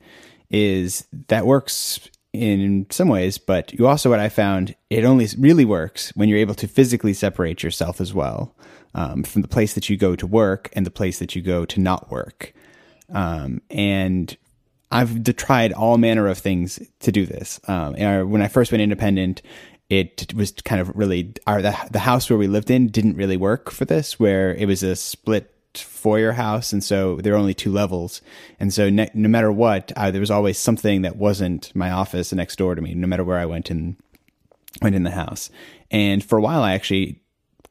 Is 0.52 1.08
that 1.30 1.48
works 1.48 2.10
in 2.32 2.86
some 2.92 3.08
ways, 3.08 3.40
but 3.40 3.74
you 3.74 3.88
also, 3.88 4.12
what 4.12 4.20
I 4.20 4.30
found, 4.30 4.76
it 4.92 5.04
only 5.04 5.28
really 5.38 5.66
works 5.66 6.12
when 6.16 6.30
you're 6.30 6.38
able 6.38 6.56
to 6.56 6.68
physically 6.68 7.14
separate 7.14 7.64
yourself 7.64 8.00
as 8.00 8.14
well 8.14 8.56
um, 8.94 9.24
from 9.24 9.42
the 9.42 9.48
place 9.48 9.74
that 9.74 9.90
you 9.90 9.98
go 9.98 10.16
to 10.16 10.28
work 10.28 10.70
and 10.74 10.86
the 10.86 10.92
place 10.92 11.18
that 11.18 11.36
you 11.36 11.42
go 11.42 11.66
to 11.66 11.80
not 11.80 12.12
work. 12.12 12.54
Um, 13.12 13.62
and 13.70 14.36
I've 14.92 15.24
tried 15.36 15.74
all 15.74 15.98
manner 15.98 16.28
of 16.28 16.38
things 16.38 16.80
to 17.00 17.12
do 17.12 17.26
this. 17.26 17.60
Um, 17.68 17.94
when 18.30 18.42
I 18.42 18.48
first 18.48 18.72
went 18.72 18.82
independent, 18.82 19.42
it 19.90 20.34
was 20.34 20.52
kind 20.52 20.80
of 20.80 20.96
really 20.96 21.34
our 21.48 21.62
the, 21.62 21.76
the 21.92 22.00
house 22.00 22.30
where 22.30 22.38
we 22.38 22.48
lived 22.48 22.70
in 22.70 22.88
didn't 22.88 23.18
really 23.18 23.38
work 23.38 23.70
for 23.72 23.86
this 23.86 24.20
where 24.20 24.54
it 24.56 24.66
was 24.66 24.84
a 24.84 24.96
split 24.96 25.50
foyer 25.76 26.34
house. 26.34 26.72
And 26.72 26.84
so 26.84 27.18
there 27.18 27.34
were 27.34 27.40
only 27.40 27.54
two 27.54 27.72
levels. 27.72 28.22
And 28.60 28.72
so 28.74 28.90
ne- 28.90 29.10
no 29.14 29.28
matter 29.28 29.52
what 29.52 29.92
uh, 29.96 30.12
there 30.12 30.20
was 30.20 30.32
always 30.32 30.58
something 30.58 31.02
that 31.02 31.18
wasn't 31.18 31.76
my 31.76 31.90
office 31.90 32.32
next 32.32 32.58
door 32.58 32.76
to 32.76 32.82
me 32.82 32.94
no 32.94 33.08
matter 33.08 33.24
where 33.24 33.40
i 33.40 33.46
went 33.46 33.72
in 33.72 33.98
went 34.82 34.96
in 34.96 35.04
the 35.04 35.12
house. 35.12 35.50
And 35.90 36.24
for 36.24 36.38
a 36.38 36.42
while 36.42 36.62
i 36.62 36.74
actually 36.74 37.23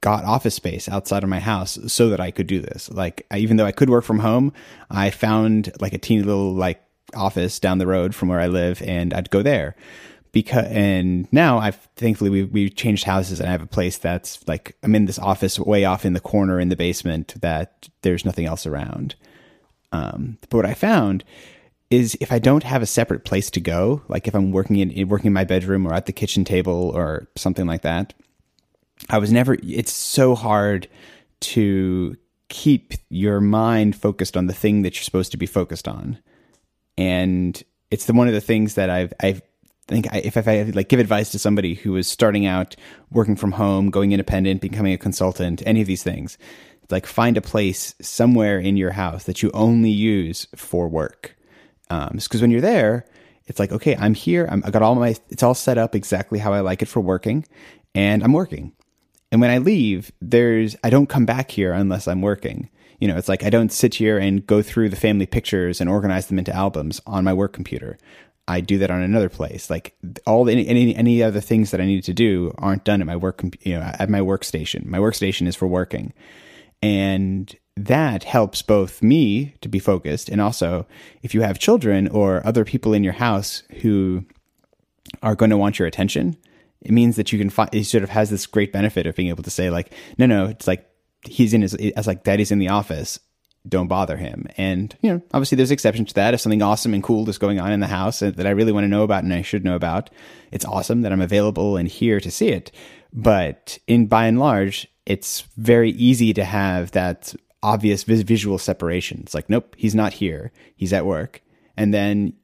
got 0.02 0.24
office 0.24 0.54
space 0.54 0.88
outside 0.88 1.22
of 1.22 1.30
my 1.30 1.40
house 1.40 1.78
so 1.86 2.10
that 2.10 2.20
i 2.20 2.30
could 2.30 2.46
do 2.46 2.60
this 2.60 2.90
like 2.90 3.26
even 3.34 3.56
though 3.56 3.66
i 3.66 3.72
could 3.72 3.88
work 3.88 4.04
from 4.04 4.18
home 4.18 4.52
i 4.90 5.08
found 5.08 5.72
like 5.80 5.94
a 5.94 5.98
teeny 5.98 6.22
little 6.22 6.52
like 6.52 6.82
office 7.14 7.58
down 7.58 7.78
the 7.78 7.86
road 7.86 8.14
from 8.14 8.28
where 8.28 8.40
i 8.40 8.46
live 8.46 8.82
and 8.82 9.14
i'd 9.14 9.30
go 9.30 9.42
there 9.42 9.74
because 10.32 10.66
and 10.66 11.30
now 11.30 11.58
I've 11.58 11.76
thankfully 11.96 12.30
we 12.30 12.42
we 12.44 12.70
changed 12.70 13.04
houses 13.04 13.38
and 13.38 13.48
I 13.48 13.52
have 13.52 13.62
a 13.62 13.66
place 13.66 13.98
that's 13.98 14.46
like 14.48 14.76
I'm 14.82 14.94
in 14.94 15.04
this 15.04 15.18
office 15.18 15.58
way 15.58 15.84
off 15.84 16.04
in 16.04 16.14
the 16.14 16.20
corner 16.20 16.58
in 16.58 16.70
the 16.70 16.76
basement 16.76 17.34
that 17.42 17.88
there's 18.00 18.24
nothing 18.24 18.46
else 18.46 18.66
around. 18.66 19.14
Um, 19.92 20.38
but 20.48 20.56
what 20.56 20.66
I 20.66 20.72
found 20.74 21.22
is 21.90 22.16
if 22.22 22.32
I 22.32 22.38
don't 22.38 22.62
have 22.62 22.80
a 22.80 22.86
separate 22.86 23.24
place 23.24 23.50
to 23.50 23.60
go, 23.60 24.00
like 24.08 24.26
if 24.26 24.34
I'm 24.34 24.50
working 24.50 24.76
in 24.76 25.08
working 25.08 25.28
in 25.28 25.32
my 25.34 25.44
bedroom 25.44 25.86
or 25.86 25.92
at 25.92 26.06
the 26.06 26.12
kitchen 26.12 26.44
table 26.44 26.90
or 26.94 27.28
something 27.36 27.66
like 27.66 27.82
that, 27.82 28.14
I 29.10 29.18
was 29.18 29.32
never. 29.32 29.56
It's 29.62 29.92
so 29.92 30.34
hard 30.34 30.88
to 31.40 32.16
keep 32.48 32.94
your 33.08 33.40
mind 33.40 33.96
focused 33.96 34.36
on 34.36 34.46
the 34.46 34.54
thing 34.54 34.82
that 34.82 34.94
you're 34.94 35.04
supposed 35.04 35.32
to 35.32 35.38
be 35.38 35.46
focused 35.46 35.88
on, 35.88 36.18
and 36.96 37.62
it's 37.90 38.06
the 38.06 38.12
one 38.12 38.28
of 38.28 38.34
the 38.34 38.40
things 38.40 38.74
that 38.74 38.90
I've 38.90 39.12
I've 39.20 39.42
I 39.88 39.92
think 39.92 40.06
if, 40.14 40.36
if 40.36 40.48
I 40.48 40.62
like 40.62 40.88
give 40.88 41.00
advice 41.00 41.30
to 41.32 41.38
somebody 41.38 41.74
who 41.74 41.96
is 41.96 42.06
starting 42.06 42.46
out 42.46 42.76
working 43.10 43.36
from 43.36 43.52
home, 43.52 43.90
going 43.90 44.12
independent, 44.12 44.60
becoming 44.60 44.92
a 44.92 44.98
consultant, 44.98 45.62
any 45.66 45.80
of 45.80 45.86
these 45.86 46.02
things, 46.02 46.38
like 46.90 47.06
find 47.06 47.36
a 47.36 47.42
place 47.42 47.94
somewhere 48.00 48.58
in 48.58 48.76
your 48.76 48.92
house 48.92 49.24
that 49.24 49.42
you 49.42 49.50
only 49.52 49.90
use 49.90 50.46
for 50.54 50.88
work. 50.88 51.36
Because 51.88 52.36
um, 52.36 52.40
when 52.40 52.50
you're 52.50 52.60
there, 52.60 53.06
it's 53.46 53.58
like, 53.58 53.72
okay, 53.72 53.96
I'm 53.96 54.14
here. 54.14 54.46
I'm, 54.50 54.62
I 54.64 54.70
got 54.70 54.82
all 54.82 54.94
my, 54.94 55.16
it's 55.28 55.42
all 55.42 55.54
set 55.54 55.78
up 55.78 55.94
exactly 55.94 56.38
how 56.38 56.52
I 56.52 56.60
like 56.60 56.80
it 56.80 56.88
for 56.88 57.00
working, 57.00 57.44
and 57.94 58.22
I'm 58.22 58.32
working. 58.32 58.72
And 59.32 59.40
when 59.40 59.50
I 59.50 59.58
leave, 59.58 60.12
there's, 60.20 60.76
I 60.84 60.90
don't 60.90 61.08
come 61.08 61.24
back 61.24 61.50
here 61.50 61.72
unless 61.72 62.06
I'm 62.06 62.20
working. 62.20 62.68
You 63.00 63.08
know, 63.08 63.16
it's 63.16 63.30
like 63.30 63.42
I 63.42 63.50
don't 63.50 63.72
sit 63.72 63.94
here 63.94 64.18
and 64.18 64.46
go 64.46 64.60
through 64.60 64.90
the 64.90 64.96
family 64.96 65.26
pictures 65.26 65.80
and 65.80 65.88
organize 65.88 66.26
them 66.26 66.38
into 66.38 66.54
albums 66.54 67.00
on 67.06 67.24
my 67.24 67.32
work 67.32 67.54
computer. 67.54 67.98
I 68.46 68.60
do 68.60 68.76
that 68.78 68.90
on 68.90 69.00
another 69.00 69.30
place. 69.30 69.70
Like 69.70 69.96
all 70.26 70.48
any 70.48 70.68
any 70.68 70.94
any 70.94 71.22
other 71.22 71.40
things 71.40 71.70
that 71.70 71.80
I 71.80 71.86
need 71.86 72.04
to 72.04 72.12
do 72.12 72.54
aren't 72.58 72.84
done 72.84 73.00
at 73.00 73.06
my 73.06 73.16
work 73.16 73.42
you 73.62 73.74
know 73.74 73.80
at 73.80 74.10
my 74.10 74.20
workstation. 74.20 74.84
My 74.84 74.98
workstation 74.98 75.46
is 75.46 75.56
for 75.56 75.66
working. 75.66 76.12
And 76.82 77.54
that 77.76 78.24
helps 78.24 78.62
both 78.62 79.02
me 79.02 79.54
to 79.62 79.68
be 79.68 79.78
focused 79.78 80.28
and 80.28 80.40
also 80.40 80.86
if 81.22 81.34
you 81.34 81.40
have 81.40 81.58
children 81.58 82.06
or 82.08 82.46
other 82.46 82.64
people 82.64 82.92
in 82.92 83.02
your 83.02 83.14
house 83.14 83.62
who 83.80 84.24
are 85.22 85.34
going 85.34 85.50
to 85.50 85.56
want 85.56 85.78
your 85.78 85.88
attention, 85.88 86.36
it 86.84 86.90
means 86.90 87.16
that 87.16 87.32
you 87.32 87.38
can 87.38 87.50
find 87.50 87.74
it 87.74 87.84
sort 87.84 88.04
of 88.04 88.10
has 88.10 88.30
this 88.30 88.46
great 88.46 88.72
benefit 88.72 89.06
of 89.06 89.16
being 89.16 89.28
able 89.28 89.42
to 89.42 89.50
say 89.50 89.70
like 89.70 89.92
no 90.18 90.26
no, 90.26 90.46
it's 90.46 90.66
like 90.66 90.88
he's 91.24 91.54
in 91.54 91.62
his 91.62 91.74
as 91.74 92.06
like 92.06 92.24
daddy's 92.24 92.50
in 92.50 92.58
the 92.58 92.68
office 92.68 93.18
don't 93.68 93.88
bother 93.88 94.16
him. 94.16 94.46
And, 94.56 94.96
you 95.02 95.10
know, 95.12 95.22
obviously 95.32 95.56
there's 95.56 95.70
exceptions 95.70 96.08
to 96.08 96.14
that. 96.14 96.34
If 96.34 96.40
something 96.40 96.62
awesome 96.62 96.94
and 96.94 97.02
cool 97.02 97.28
is 97.28 97.38
going 97.38 97.60
on 97.60 97.72
in 97.72 97.80
the 97.80 97.86
house 97.86 98.20
that 98.20 98.46
I 98.46 98.50
really 98.50 98.72
want 98.72 98.84
to 98.84 98.88
know 98.88 99.02
about 99.02 99.24
and 99.24 99.32
I 99.32 99.42
should 99.42 99.64
know 99.64 99.76
about, 99.76 100.10
it's 100.50 100.64
awesome 100.64 101.02
that 101.02 101.12
I'm 101.12 101.20
available 101.20 101.76
and 101.76 101.88
here 101.88 102.18
to 102.20 102.30
see 102.30 102.48
it. 102.48 102.72
But 103.12 103.78
in 103.86 104.06
by 104.06 104.26
and 104.26 104.38
large, 104.38 104.88
it's 105.06 105.42
very 105.56 105.90
easy 105.92 106.32
to 106.34 106.44
have 106.44 106.90
that 106.92 107.34
obvious 107.62 108.02
visual 108.02 108.58
separation. 108.58 109.20
It's 109.22 109.34
like, 109.34 109.48
nope, 109.48 109.76
he's 109.78 109.94
not 109.94 110.14
here. 110.14 110.50
He's 110.74 110.92
at 110.92 111.06
work. 111.06 111.40
And 111.76 111.94
then 111.94 112.34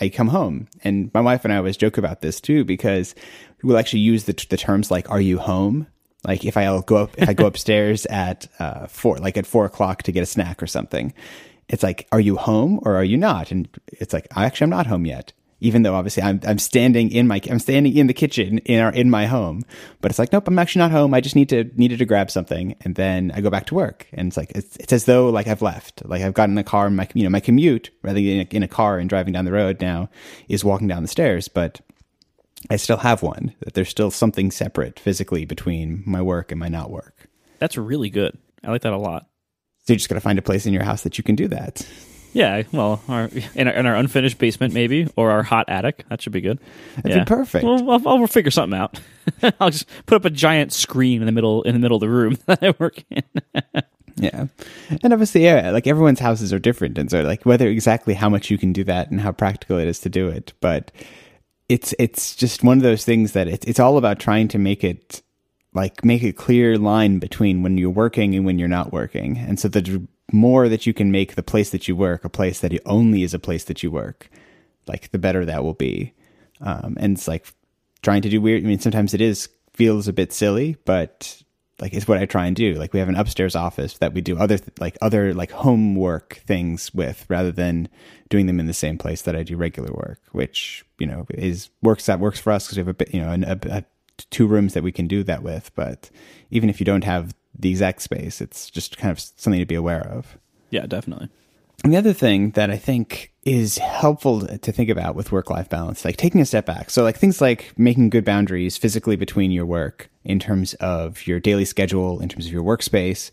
I 0.00 0.08
come 0.08 0.28
home. 0.28 0.68
And 0.84 1.10
my 1.14 1.20
wife 1.20 1.44
and 1.44 1.52
I 1.52 1.56
always 1.56 1.76
joke 1.76 1.98
about 1.98 2.20
this 2.20 2.40
too, 2.40 2.64
because 2.64 3.14
we'll 3.62 3.78
actually 3.78 4.00
use 4.00 4.24
the, 4.24 4.46
the 4.48 4.56
terms 4.56 4.90
like, 4.90 5.10
are 5.10 5.20
you 5.20 5.38
home? 5.38 5.86
Like 6.26 6.44
if 6.44 6.56
I 6.56 6.64
go 6.82 6.96
up, 6.96 7.10
if 7.16 7.28
I 7.28 7.32
go 7.32 7.46
upstairs 7.52 8.06
at 8.06 8.46
uh, 8.58 8.86
four, 8.86 9.18
like 9.18 9.36
at 9.36 9.46
four 9.46 9.64
o'clock 9.64 10.02
to 10.04 10.12
get 10.12 10.22
a 10.22 10.26
snack 10.26 10.62
or 10.62 10.66
something, 10.66 11.12
it's 11.68 11.82
like, 11.82 12.06
are 12.12 12.20
you 12.20 12.36
home 12.36 12.80
or 12.82 12.96
are 12.96 13.04
you 13.04 13.16
not? 13.16 13.50
And 13.50 13.68
it's 13.88 14.12
like, 14.12 14.26
actually, 14.34 14.64
I'm 14.64 14.70
not 14.70 14.86
home 14.86 15.06
yet. 15.06 15.32
Even 15.60 15.82
though 15.82 15.94
obviously 15.94 16.22
I'm 16.22 16.40
I'm 16.46 16.58
standing 16.58 17.10
in 17.10 17.26
my 17.26 17.40
I'm 17.50 17.58
standing 17.58 17.96
in 17.96 18.06
the 18.06 18.14
kitchen 18.14 18.58
in 18.58 18.80
our 18.80 18.92
in 18.92 19.10
my 19.10 19.26
home, 19.26 19.64
but 20.00 20.10
it's 20.10 20.18
like 20.18 20.32
nope, 20.32 20.48
I'm 20.48 20.58
actually 20.58 20.80
not 20.80 20.90
home. 20.90 21.14
I 21.14 21.20
just 21.20 21.36
need 21.36 21.48
to 21.50 21.64
needed 21.74 21.98
to 21.98 22.04
grab 22.04 22.30
something, 22.30 22.76
and 22.82 22.94
then 22.94 23.32
I 23.34 23.40
go 23.40 23.50
back 23.50 23.66
to 23.66 23.74
work, 23.74 24.06
and 24.12 24.28
it's 24.28 24.36
like 24.36 24.52
it's, 24.54 24.76
it's 24.76 24.92
as 24.92 25.04
though 25.04 25.28
like 25.30 25.46
I've 25.46 25.62
left, 25.62 26.02
like 26.04 26.22
I've 26.22 26.34
gotten 26.34 26.52
in 26.52 26.56
the 26.56 26.64
car, 26.64 26.86
and 26.86 26.96
my 26.96 27.08
you 27.14 27.24
know 27.24 27.30
my 27.30 27.40
commute 27.40 27.90
rather 28.02 28.20
than 28.20 28.26
in 28.26 28.40
a, 28.40 28.56
in 28.56 28.62
a 28.62 28.68
car 28.68 28.98
and 28.98 29.08
driving 29.08 29.32
down 29.32 29.44
the 29.44 29.52
road 29.52 29.80
now 29.80 30.08
is 30.48 30.64
walking 30.64 30.88
down 30.88 31.02
the 31.02 31.08
stairs, 31.08 31.48
but 31.48 31.80
I 32.70 32.76
still 32.76 32.98
have 32.98 33.22
one. 33.22 33.54
That 33.60 33.74
there's 33.74 33.88
still 33.88 34.10
something 34.10 34.50
separate 34.50 34.98
physically 34.98 35.44
between 35.44 36.02
my 36.06 36.22
work 36.22 36.50
and 36.50 36.58
my 36.58 36.68
not 36.68 36.90
work. 36.90 37.28
That's 37.58 37.76
really 37.76 38.10
good. 38.10 38.38
I 38.62 38.70
like 38.70 38.82
that 38.82 38.92
a 38.92 38.98
lot. 38.98 39.28
So 39.86 39.92
you 39.92 39.96
just 39.96 40.08
got 40.08 40.16
to 40.16 40.20
find 40.20 40.38
a 40.38 40.42
place 40.42 40.66
in 40.66 40.72
your 40.72 40.82
house 40.82 41.02
that 41.02 41.16
you 41.18 41.24
can 41.24 41.34
do 41.34 41.48
that. 41.48 41.86
Yeah, 42.38 42.62
well, 42.70 43.02
our, 43.08 43.28
in, 43.56 43.66
our, 43.66 43.74
in 43.74 43.84
our 43.84 43.96
unfinished 43.96 44.38
basement, 44.38 44.72
maybe, 44.72 45.08
or 45.16 45.32
our 45.32 45.42
hot 45.42 45.68
attic. 45.68 46.04
That 46.08 46.22
should 46.22 46.32
be 46.32 46.40
good. 46.40 46.60
That'd 46.94 47.10
yeah. 47.10 47.24
be 47.24 47.28
perfect. 47.28 47.64
Well, 47.64 47.90
I'll, 47.90 48.08
I'll 48.08 48.26
figure 48.28 48.52
something 48.52 48.78
out. 48.78 49.00
I'll 49.60 49.70
just 49.70 49.88
put 50.06 50.14
up 50.14 50.24
a 50.24 50.30
giant 50.30 50.72
screen 50.72 51.20
in 51.20 51.26
the 51.26 51.32
middle 51.32 51.64
in 51.64 51.74
the 51.74 51.80
middle 51.80 51.96
of 51.96 52.00
the 52.00 52.08
room 52.08 52.38
that 52.46 52.62
I 52.62 52.76
work 52.78 53.02
in. 53.10 53.24
yeah, 54.14 54.46
and 55.02 55.12
obviously, 55.12 55.42
yeah, 55.42 55.72
like 55.72 55.88
everyone's 55.88 56.20
houses 56.20 56.52
are 56.52 56.60
different, 56.60 56.96
and 56.96 57.10
so 57.10 57.22
like 57.22 57.44
whether 57.44 57.66
exactly 57.66 58.14
how 58.14 58.28
much 58.28 58.52
you 58.52 58.56
can 58.56 58.72
do 58.72 58.84
that 58.84 59.10
and 59.10 59.20
how 59.20 59.32
practical 59.32 59.76
it 59.76 59.88
is 59.88 59.98
to 60.00 60.08
do 60.08 60.28
it, 60.28 60.52
but 60.60 60.92
it's 61.68 61.92
it's 61.98 62.36
just 62.36 62.62
one 62.62 62.78
of 62.78 62.84
those 62.84 63.04
things 63.04 63.32
that 63.32 63.48
it's 63.48 63.66
it's 63.66 63.80
all 63.80 63.98
about 63.98 64.20
trying 64.20 64.46
to 64.46 64.58
make 64.58 64.84
it 64.84 65.22
like 65.74 66.04
make 66.04 66.22
a 66.22 66.32
clear 66.32 66.78
line 66.78 67.18
between 67.18 67.64
when 67.64 67.76
you're 67.78 67.90
working 67.90 68.36
and 68.36 68.46
when 68.46 68.60
you're 68.60 68.68
not 68.68 68.92
working, 68.92 69.38
and 69.38 69.58
so 69.58 69.66
the 69.66 70.06
more 70.32 70.68
that 70.68 70.86
you 70.86 70.92
can 70.92 71.10
make 71.10 71.34
the 71.34 71.42
place 71.42 71.70
that 71.70 71.88
you 71.88 71.96
work 71.96 72.24
a 72.24 72.28
place 72.28 72.60
that 72.60 72.72
only 72.86 73.22
is 73.22 73.34
a 73.34 73.38
place 73.38 73.64
that 73.64 73.82
you 73.82 73.90
work, 73.90 74.30
like 74.86 75.10
the 75.10 75.18
better 75.18 75.44
that 75.44 75.62
will 75.62 75.74
be. 75.74 76.12
Um, 76.60 76.96
and 77.00 77.16
it's 77.16 77.28
like 77.28 77.46
trying 78.02 78.22
to 78.22 78.28
do 78.28 78.40
weird. 78.40 78.62
I 78.64 78.66
mean, 78.66 78.78
sometimes 78.78 79.14
it 79.14 79.20
is 79.20 79.48
feels 79.74 80.08
a 80.08 80.12
bit 80.12 80.32
silly, 80.32 80.76
but 80.84 81.42
like 81.80 81.94
it's 81.94 82.08
what 82.08 82.18
I 82.18 82.26
try 82.26 82.46
and 82.46 82.56
do. 82.56 82.74
Like 82.74 82.92
we 82.92 82.98
have 82.98 83.08
an 83.08 83.16
upstairs 83.16 83.54
office 83.54 83.98
that 83.98 84.12
we 84.12 84.20
do 84.20 84.36
other 84.38 84.58
th- 84.58 84.78
like 84.80 84.98
other 85.00 85.32
like 85.32 85.52
homework 85.52 86.42
things 86.46 86.92
with, 86.92 87.24
rather 87.28 87.52
than 87.52 87.88
doing 88.28 88.46
them 88.46 88.60
in 88.60 88.66
the 88.66 88.74
same 88.74 88.98
place 88.98 89.22
that 89.22 89.36
I 89.36 89.42
do 89.42 89.56
regular 89.56 89.92
work, 89.92 90.20
which 90.32 90.84
you 90.98 91.06
know 91.06 91.26
is 91.30 91.70
works 91.82 92.06
that 92.06 92.20
works 92.20 92.40
for 92.40 92.52
us 92.52 92.66
because 92.66 92.76
we 92.76 92.80
have 92.80 92.88
a 92.88 92.94
bit 92.94 93.14
you 93.14 93.20
know 93.20 93.32
a, 93.46 93.58
a, 93.70 93.84
two 94.30 94.46
rooms 94.46 94.74
that 94.74 94.82
we 94.82 94.92
can 94.92 95.06
do 95.06 95.22
that 95.24 95.42
with. 95.42 95.70
But 95.74 96.10
even 96.50 96.68
if 96.68 96.80
you 96.80 96.84
don't 96.84 97.04
have 97.04 97.34
the 97.58 97.70
exact 97.70 98.02
space. 98.02 98.40
It's 98.40 98.70
just 98.70 98.98
kind 98.98 99.10
of 99.10 99.20
something 99.20 99.60
to 99.60 99.66
be 99.66 99.74
aware 99.74 100.06
of. 100.06 100.38
Yeah, 100.70 100.86
definitely. 100.86 101.28
And 101.84 101.92
the 101.92 101.96
other 101.96 102.12
thing 102.12 102.50
that 102.50 102.70
I 102.70 102.76
think 102.76 103.32
is 103.44 103.78
helpful 103.78 104.46
to 104.46 104.72
think 104.72 104.90
about 104.90 105.14
with 105.14 105.32
work 105.32 105.48
life 105.48 105.68
balance, 105.68 106.04
like 106.04 106.16
taking 106.16 106.40
a 106.40 106.44
step 106.44 106.66
back. 106.66 106.90
So, 106.90 107.02
like 107.02 107.16
things 107.16 107.40
like 107.40 107.72
making 107.78 108.10
good 108.10 108.24
boundaries 108.24 108.76
physically 108.76 109.16
between 109.16 109.52
your 109.52 109.64
work 109.64 110.10
in 110.24 110.38
terms 110.40 110.74
of 110.74 111.26
your 111.26 111.38
daily 111.40 111.64
schedule, 111.64 112.20
in 112.20 112.28
terms 112.28 112.46
of 112.46 112.52
your 112.52 112.64
workspace, 112.64 113.30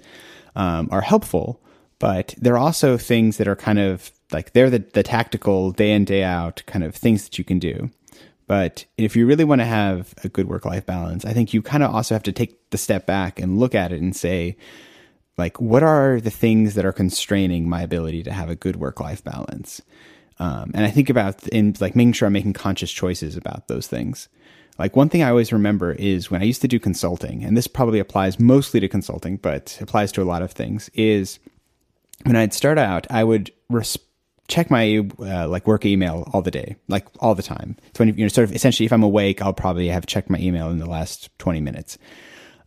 um, 0.56 0.88
are 0.92 1.02
helpful. 1.02 1.60
But 1.98 2.36
there 2.38 2.54
are 2.54 2.60
also 2.60 2.98
things 2.98 3.38
that 3.38 3.48
are 3.48 3.56
kind 3.56 3.80
of 3.80 4.12
like 4.32 4.54
they're 4.54 4.70
the, 4.70 4.80
the 4.80 5.04
tactical 5.04 5.72
day 5.72 5.92
in, 5.92 6.06
day 6.06 6.24
out 6.24 6.62
kind 6.68 6.84
of 6.84 6.96
things 6.96 7.24
that 7.24 7.38
you 7.38 7.44
can 7.44 7.60
do. 7.60 7.90
But 8.48 8.86
if 8.98 9.16
you 9.16 9.26
really 9.26 9.44
want 9.44 9.62
to 9.62 9.66
have 9.66 10.14
a 10.24 10.30
good 10.30 10.48
work 10.48 10.66
life 10.66 10.86
balance, 10.86 11.26
I 11.26 11.34
think 11.34 11.54
you 11.54 11.62
kind 11.62 11.84
of 11.84 11.94
also 11.94 12.16
have 12.16 12.24
to 12.24 12.32
take 12.32 12.70
the 12.70 12.78
step 12.78 13.06
back 13.06 13.40
and 13.40 13.60
look 13.60 13.74
at 13.74 13.92
it 13.92 14.02
and 14.02 14.16
say, 14.16 14.58
like, 15.38 15.60
what 15.60 15.84
are 15.84 16.22
the 16.22 16.32
things 16.32 16.76
that 16.76 16.86
are 16.86 16.94
constraining 16.94 17.68
my 17.68 17.82
ability 17.82 18.24
to 18.24 18.32
have 18.32 18.50
a 18.50 18.56
good 18.56 18.76
work 18.76 19.00
life 19.00 19.24
balance? 19.24 19.82
Um, 20.40 20.72
and 20.74 20.86
I 20.86 20.92
think 20.92 21.10
about 21.10 21.48
in 21.48 21.76
like 21.80 21.96
making 21.96 22.14
sure 22.14 22.28
I'm 22.28 22.34
making 22.34 22.54
conscious 22.54 22.92
choices 22.92 23.36
about 23.36 23.68
those 23.68 23.88
things. 23.88 24.28
Like 24.78 24.96
one 24.96 25.08
thing 25.08 25.24
I 25.24 25.30
always 25.30 25.54
remember 25.54 25.94
is 25.94 26.30
when 26.30 26.42
I 26.42 26.46
used 26.46 26.62
to 26.62 26.68
do 26.68 26.80
consulting, 26.80 27.44
and 27.44 27.56
this 27.56 27.68
probably 27.68 28.00
applies 28.00 28.40
mostly 28.40 28.80
to 28.82 28.90
consulting, 28.90 29.38
but 29.38 29.78
applies 29.82 30.12
to 30.14 30.22
a 30.22 30.26
lot 30.26 30.42
of 30.42 30.52
things, 30.52 30.90
is 30.94 31.40
when 32.24 32.36
I'd 32.36 32.54
start 32.54 32.78
out, 32.78 33.08
I 33.10 33.24
would 33.24 33.52
res- 33.70 33.98
check 34.48 34.70
my 34.70 35.08
uh, 35.20 35.48
like 35.48 35.68
work 35.68 35.86
email 35.86 36.30
all 36.34 36.42
the 36.42 36.52
day, 36.52 36.76
like 36.88 37.08
all 37.20 37.36
the 37.36 37.44
time. 37.44 37.78
So 37.96 38.04
when, 38.04 38.16
you 38.18 38.26
know, 38.26 38.28
sort 38.28 38.48
of 38.50 38.56
essentially, 38.56 38.86
if 38.86 38.94
I'm 38.94 39.04
awake, 39.04 39.42
I'll 39.42 39.54
probably 39.54 39.88
have 39.88 40.06
checked 40.06 40.30
my 40.30 40.40
email 40.40 40.70
in 40.70 40.80
the 40.80 40.90
last 40.90 41.30
20 41.40 41.62
minutes. 41.62 41.98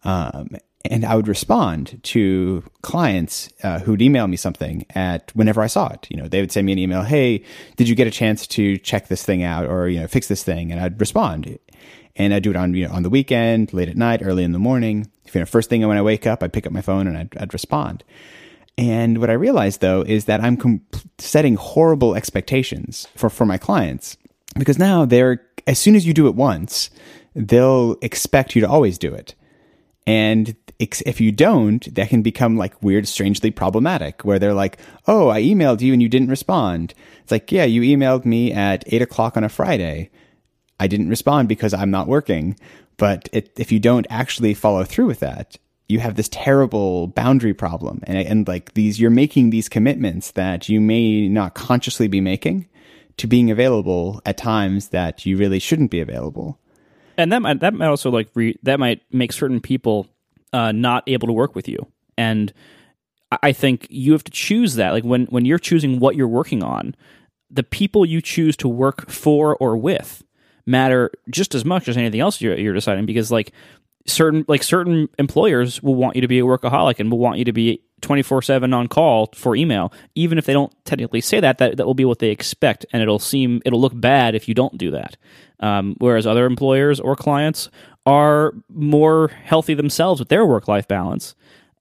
Um, 0.04 0.50
and 0.84 1.04
I 1.04 1.16
would 1.16 1.28
respond 1.28 2.00
to 2.04 2.62
clients 2.82 3.50
uh, 3.62 3.80
who'd 3.80 4.00
email 4.00 4.26
me 4.26 4.36
something 4.36 4.86
at 4.94 5.34
whenever 5.34 5.60
I 5.60 5.66
saw 5.66 5.88
it. 5.92 6.06
You 6.08 6.16
know, 6.16 6.28
they 6.28 6.40
would 6.40 6.52
send 6.52 6.66
me 6.66 6.72
an 6.72 6.78
email, 6.78 7.02
"Hey, 7.02 7.44
did 7.76 7.88
you 7.88 7.94
get 7.94 8.06
a 8.06 8.12
chance 8.12 8.46
to 8.48 8.78
check 8.78 9.08
this 9.08 9.22
thing 9.22 9.42
out, 9.42 9.66
or 9.66 9.88
you 9.88 10.00
know, 10.00 10.06
fix 10.06 10.28
this 10.28 10.44
thing?" 10.44 10.70
And 10.70 10.80
I'd 10.80 11.00
respond, 11.00 11.58
and 12.16 12.32
I'd 12.32 12.44
do 12.44 12.50
it 12.50 12.56
on 12.56 12.74
you 12.74 12.86
know 12.86 12.94
on 12.94 13.02
the 13.02 13.10
weekend, 13.10 13.72
late 13.72 13.88
at 13.88 13.96
night, 13.96 14.20
early 14.22 14.44
in 14.44 14.52
the 14.52 14.58
morning. 14.58 15.10
If 15.26 15.34
you 15.34 15.40
know, 15.40 15.46
first 15.46 15.68
thing 15.68 15.86
when 15.86 15.98
I 15.98 16.02
wake 16.02 16.26
up, 16.26 16.42
I'd 16.42 16.52
pick 16.52 16.66
up 16.66 16.72
my 16.72 16.80
phone 16.80 17.06
and 17.06 17.18
I'd, 17.18 17.36
I'd 17.36 17.52
respond. 17.52 18.04
And 18.78 19.18
what 19.18 19.28
I 19.28 19.34
realized 19.34 19.80
though 19.80 20.02
is 20.02 20.26
that 20.26 20.40
I'm 20.40 20.80
setting 21.18 21.56
horrible 21.56 22.14
expectations 22.14 23.08
for, 23.16 23.28
for 23.28 23.44
my 23.44 23.58
clients 23.58 24.16
because 24.56 24.78
now 24.78 25.04
they're, 25.04 25.44
as 25.66 25.80
soon 25.80 25.96
as 25.96 26.06
you 26.06 26.14
do 26.14 26.28
it 26.28 26.36
once, 26.36 26.88
they'll 27.34 27.96
expect 28.02 28.54
you 28.54 28.60
to 28.62 28.68
always 28.68 28.96
do 28.96 29.12
it. 29.12 29.34
And 30.06 30.54
if 30.78 31.20
you 31.20 31.32
don't, 31.32 31.92
that 31.96 32.08
can 32.08 32.22
become 32.22 32.56
like 32.56 32.80
weird, 32.80 33.08
strangely 33.08 33.50
problematic 33.50 34.24
where 34.24 34.38
they're 34.38 34.54
like, 34.54 34.78
Oh, 35.08 35.28
I 35.28 35.42
emailed 35.42 35.80
you 35.80 35.92
and 35.92 36.00
you 36.00 36.08
didn't 36.08 36.30
respond. 36.30 36.94
It's 37.24 37.32
like, 37.32 37.50
yeah, 37.50 37.64
you 37.64 37.82
emailed 37.82 38.24
me 38.24 38.52
at 38.52 38.84
eight 38.86 39.02
o'clock 39.02 39.36
on 39.36 39.42
a 39.42 39.48
Friday. 39.48 40.08
I 40.78 40.86
didn't 40.86 41.08
respond 41.08 41.48
because 41.48 41.74
I'm 41.74 41.90
not 41.90 42.06
working. 42.06 42.56
But 42.96 43.28
it, 43.32 43.50
if 43.58 43.72
you 43.72 43.80
don't 43.80 44.06
actually 44.08 44.54
follow 44.54 44.84
through 44.84 45.06
with 45.06 45.20
that, 45.20 45.56
you 45.88 46.00
have 46.00 46.16
this 46.16 46.28
terrible 46.28 47.08
boundary 47.08 47.54
problem. 47.54 48.00
And, 48.04 48.18
and 48.18 48.48
like 48.48 48.74
these 48.74 49.00
you're 49.00 49.10
making 49.10 49.50
these 49.50 49.68
commitments 49.68 50.32
that 50.32 50.68
you 50.68 50.80
may 50.80 51.28
not 51.28 51.54
consciously 51.54 52.08
be 52.08 52.20
making 52.20 52.68
to 53.16 53.26
being 53.26 53.50
available 53.50 54.20
at 54.24 54.36
times 54.36 54.88
that 54.88 55.26
you 55.26 55.36
really 55.36 55.58
shouldn't 55.58 55.90
be 55.90 56.00
available. 56.00 56.58
And 57.16 57.32
that 57.32 57.42
might 57.42 57.60
that 57.60 57.74
might 57.74 57.88
also 57.88 58.10
like 58.10 58.28
re, 58.34 58.58
that 58.62 58.78
might 58.78 59.02
make 59.12 59.32
certain 59.32 59.60
people 59.60 60.06
uh, 60.52 60.72
not 60.72 61.04
able 61.06 61.26
to 61.26 61.32
work 61.32 61.54
with 61.54 61.68
you. 61.68 61.86
And 62.16 62.52
i 63.42 63.52
think 63.52 63.86
you 63.90 64.12
have 64.12 64.24
to 64.24 64.32
choose 64.32 64.76
that. 64.76 64.92
Like 64.92 65.04
when 65.04 65.26
when 65.26 65.44
you're 65.44 65.58
choosing 65.58 65.98
what 66.00 66.16
you're 66.16 66.28
working 66.28 66.62
on 66.62 66.94
the 67.50 67.62
people 67.62 68.04
you 68.04 68.20
choose 68.20 68.56
to 68.58 68.68
work 68.68 69.10
for 69.10 69.56
or 69.56 69.76
with 69.76 70.22
matter 70.66 71.10
just 71.30 71.54
as 71.54 71.64
much 71.64 71.88
as 71.88 71.96
anything 71.96 72.20
else 72.20 72.40
you're, 72.40 72.58
you're 72.58 72.74
deciding 72.74 73.06
because 73.06 73.30
like 73.30 73.52
certain 74.08 74.44
like 74.48 74.62
certain 74.62 75.08
employers 75.18 75.82
will 75.82 75.94
want 75.94 76.16
you 76.16 76.22
to 76.22 76.28
be 76.28 76.38
a 76.38 76.44
workaholic 76.44 76.98
and 76.98 77.10
will 77.10 77.18
want 77.18 77.38
you 77.38 77.44
to 77.44 77.52
be 77.52 77.80
24/7 78.00 78.74
on 78.74 78.88
call 78.88 79.30
for 79.34 79.54
email. 79.54 79.92
Even 80.14 80.38
if 80.38 80.46
they 80.46 80.52
don't 80.52 80.72
technically 80.84 81.20
say 81.20 81.40
that 81.40 81.58
that 81.58 81.76
that 81.76 81.86
will 81.86 81.94
be 81.94 82.04
what 82.04 82.18
they 82.18 82.30
expect 82.30 82.86
and 82.92 83.02
it'll 83.02 83.18
seem 83.18 83.62
it'll 83.64 83.80
look 83.80 83.98
bad 83.98 84.34
if 84.34 84.48
you 84.48 84.54
don't 84.54 84.78
do 84.78 84.90
that. 84.90 85.16
Um, 85.60 85.96
whereas 85.98 86.26
other 86.26 86.46
employers 86.46 87.00
or 87.00 87.16
clients 87.16 87.68
are 88.06 88.54
more 88.68 89.28
healthy 89.28 89.74
themselves 89.74 90.20
with 90.20 90.28
their 90.28 90.46
work 90.46 90.68
life 90.68 90.88
balance 90.88 91.34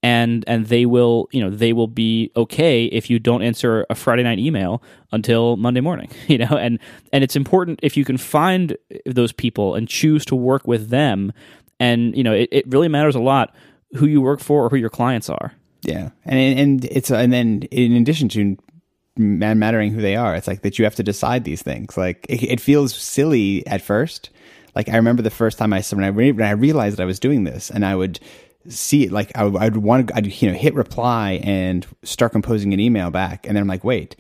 and 0.04 0.44
and 0.48 0.68
they 0.68 0.86
will 0.86 1.28
you 1.32 1.42
know 1.42 1.50
they 1.50 1.74
will 1.74 1.88
be 1.88 2.32
okay 2.36 2.86
if 2.86 3.10
you 3.10 3.20
don't 3.20 3.42
answer 3.42 3.86
a 3.90 3.96
Friday 3.96 4.24
night 4.24 4.40
email 4.40 4.82
until 5.12 5.58
Monday 5.58 5.82
morning 5.82 6.10
you 6.28 6.38
know? 6.38 6.58
And 6.58 6.80
and 7.12 7.24
it's 7.24 7.36
important 7.36 7.80
if 7.84 7.98
you 7.98 8.06
can 8.06 8.18
find 8.18 8.78
those 9.06 9.32
people 9.32 9.76
and 9.76 9.88
choose 9.88 10.26
to 10.26 10.36
work 10.36 10.68
with 10.68 10.90
them 10.90 11.34
and 11.80 12.16
you 12.16 12.24
know 12.24 12.34
it, 12.34 12.50
it 12.52 12.68
really 12.68 12.88
matters 12.88 13.16
a 13.16 13.20
lot 13.20 13.56
who 13.94 14.06
you 14.06 14.22
work 14.22 14.40
for 14.40 14.66
or 14.66 14.70
who 14.70 14.76
your 14.76 14.90
clients 14.90 15.30
are. 15.30 15.54
Yeah. 15.82 16.10
And 16.26 16.60
and 16.60 16.86
it's 16.86 17.12
and 17.12 17.32
then 17.32 17.64
in 17.72 17.94
addition 17.94 18.30
to 18.30 18.58
mattering 19.20 19.92
who 19.92 20.00
they 20.00 20.16
are 20.16 20.36
it's 20.36 20.48
like 20.48 20.62
that 20.62 20.78
you 20.78 20.86
have 20.86 20.96
to 20.96 21.04
decide 21.04 21.44
these 21.44 21.62
things. 21.62 21.98
Like 21.98 22.26
it, 22.30 22.44
it 22.44 22.62
feels 22.62 22.96
silly 22.96 23.66
at 23.68 23.82
first. 23.82 24.30
Like 24.76 24.90
i 24.90 24.96
remember 24.96 25.22
the 25.22 25.30
first 25.30 25.58
time 25.58 25.74
i 25.74 25.82
when 25.82 26.04
i, 26.04 26.12
when 26.12 26.42
I 26.42 26.52
realized 26.52 27.00
i 27.00 27.06
was 27.06 27.20
doing 27.20 27.46
this 27.46 27.72
and 27.72 27.84
i 27.84 27.96
would 27.96 28.20
see 28.68 29.06
it 29.06 29.12
like 29.12 29.32
I, 29.36 29.46
would 29.46 29.78
want 29.78 30.10
to 30.10 30.16
I'd, 30.16 30.28
you 30.42 30.52
know 30.52 30.58
hit 30.58 30.76
reply 30.76 31.40
and 31.44 31.88
start 32.04 32.32
composing 32.34 32.74
an 32.74 32.80
email 32.80 33.10
back. 33.10 33.48
And 33.48 33.56
then 33.56 33.62
i'm 33.62 33.68
like 33.68 33.84
wait 33.84 34.16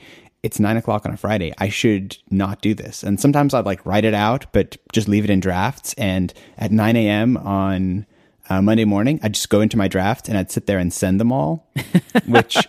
it's 0.47 0.61
nine 0.61 0.77
o'clock 0.77 1.05
on 1.05 1.13
a 1.13 1.17
Friday. 1.17 1.53
I 1.57 1.67
should 1.67 2.17
not 2.31 2.61
do 2.61 2.73
this. 2.73 3.03
And 3.03 3.19
sometimes 3.19 3.53
I'd 3.53 3.65
like 3.65 3.85
write 3.85 4.05
it 4.05 4.13
out, 4.13 4.45
but 4.53 4.77
just 4.93 5.09
leave 5.09 5.25
it 5.25 5.29
in 5.29 5.41
drafts. 5.41 5.93
And 5.95 6.33
at 6.57 6.71
9 6.71 6.95
a.m. 6.95 7.35
on 7.35 8.05
uh, 8.49 8.61
Monday 8.61 8.85
morning, 8.85 9.19
I'd 9.21 9.33
just 9.33 9.49
go 9.49 9.59
into 9.59 9.77
my 9.77 9.89
draft 9.89 10.29
and 10.29 10.37
I'd 10.37 10.49
sit 10.49 10.65
there 10.65 10.79
and 10.79 10.93
send 10.93 11.19
them 11.19 11.33
all, 11.33 11.67
which 12.25 12.65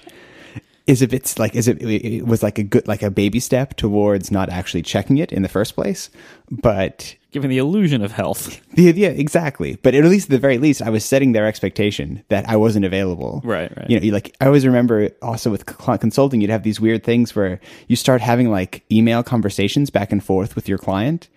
is 0.89 1.03
a 1.03 1.07
bit 1.07 1.39
like, 1.39 1.55
is 1.55 1.69
it, 1.69 1.81
it 1.81 2.27
was 2.27 2.43
like 2.43 2.59
a 2.59 2.65
good, 2.65 2.89
like 2.89 3.03
a 3.03 3.13
baby 3.13 3.39
step 3.39 3.77
towards 3.77 4.33
not 4.33 4.49
actually 4.49 4.83
checking 4.83 5.19
it 5.19 5.31
in 5.31 5.43
the 5.43 5.49
first 5.49 5.77
place. 5.77 6.11
But 6.51 7.15
giving 7.31 7.51
the 7.51 7.59
illusion 7.59 8.03
of 8.03 8.13
health. 8.13 8.61
The, 8.79 8.93
yeah, 8.93 9.09
exactly. 9.09 9.77
But 9.83 9.97
at 9.97 10.05
least, 10.05 10.27
at 10.27 10.31
the 10.31 10.39
very 10.39 10.59
least, 10.59 10.83
I 10.83 10.91
was 10.91 11.05
setting 11.05 11.33
their 11.33 11.47
expectation 11.47 12.23
that 12.29 12.49
I 12.49 12.55
wasn't 12.55 12.85
available. 12.85 13.41
Right, 13.43 13.77
right. 13.77 13.91
You 13.91 13.99
know, 13.99 14.13
like 14.13 14.37
I 14.41 14.47
always 14.47 14.65
remember 14.65 15.11
also 15.21 15.51
with 15.51 15.67
consulting, 15.67 16.41
you'd 16.41 16.51
have 16.51 16.63
these 16.63 16.81
weird 16.81 17.03
things 17.03 17.35
where 17.35 17.61
you 17.89 17.97
start 17.97 18.21
having 18.21 18.51
like 18.51 18.85
email 18.93 19.25
conversations 19.25 19.91
back 19.91 20.13
and 20.13 20.23
forth 20.23 20.55
with 20.55 20.69
your 20.69 20.79
client 20.79 21.29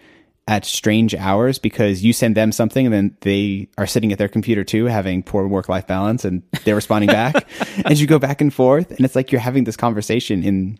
at 0.47 0.65
strange 0.65 1.15
hours 1.15 1.57
because 1.57 2.03
you 2.03 2.13
send 2.13 2.35
them 2.35 2.51
something 2.51 2.85
and 2.85 2.93
then 2.93 3.17
they 3.21 3.69
are 3.77 3.87
sitting 3.87 4.11
at 4.11 4.17
their 4.17 4.27
computer 4.27 4.63
too, 4.63 4.85
having 4.85 5.23
poor 5.23 5.47
work 5.47 5.69
life 5.69 5.87
balance, 5.87 6.25
and 6.25 6.43
they're 6.63 6.75
responding 6.75 7.07
back, 7.07 7.47
and 7.85 7.99
you 7.99 8.05
go 8.05 8.19
back 8.19 8.41
and 8.41 8.53
forth, 8.53 8.91
and 8.91 9.01
it's 9.01 9.15
like 9.15 9.31
you're 9.31 9.41
having 9.41 9.63
this 9.63 9.77
conversation 9.77 10.43
in 10.43 10.77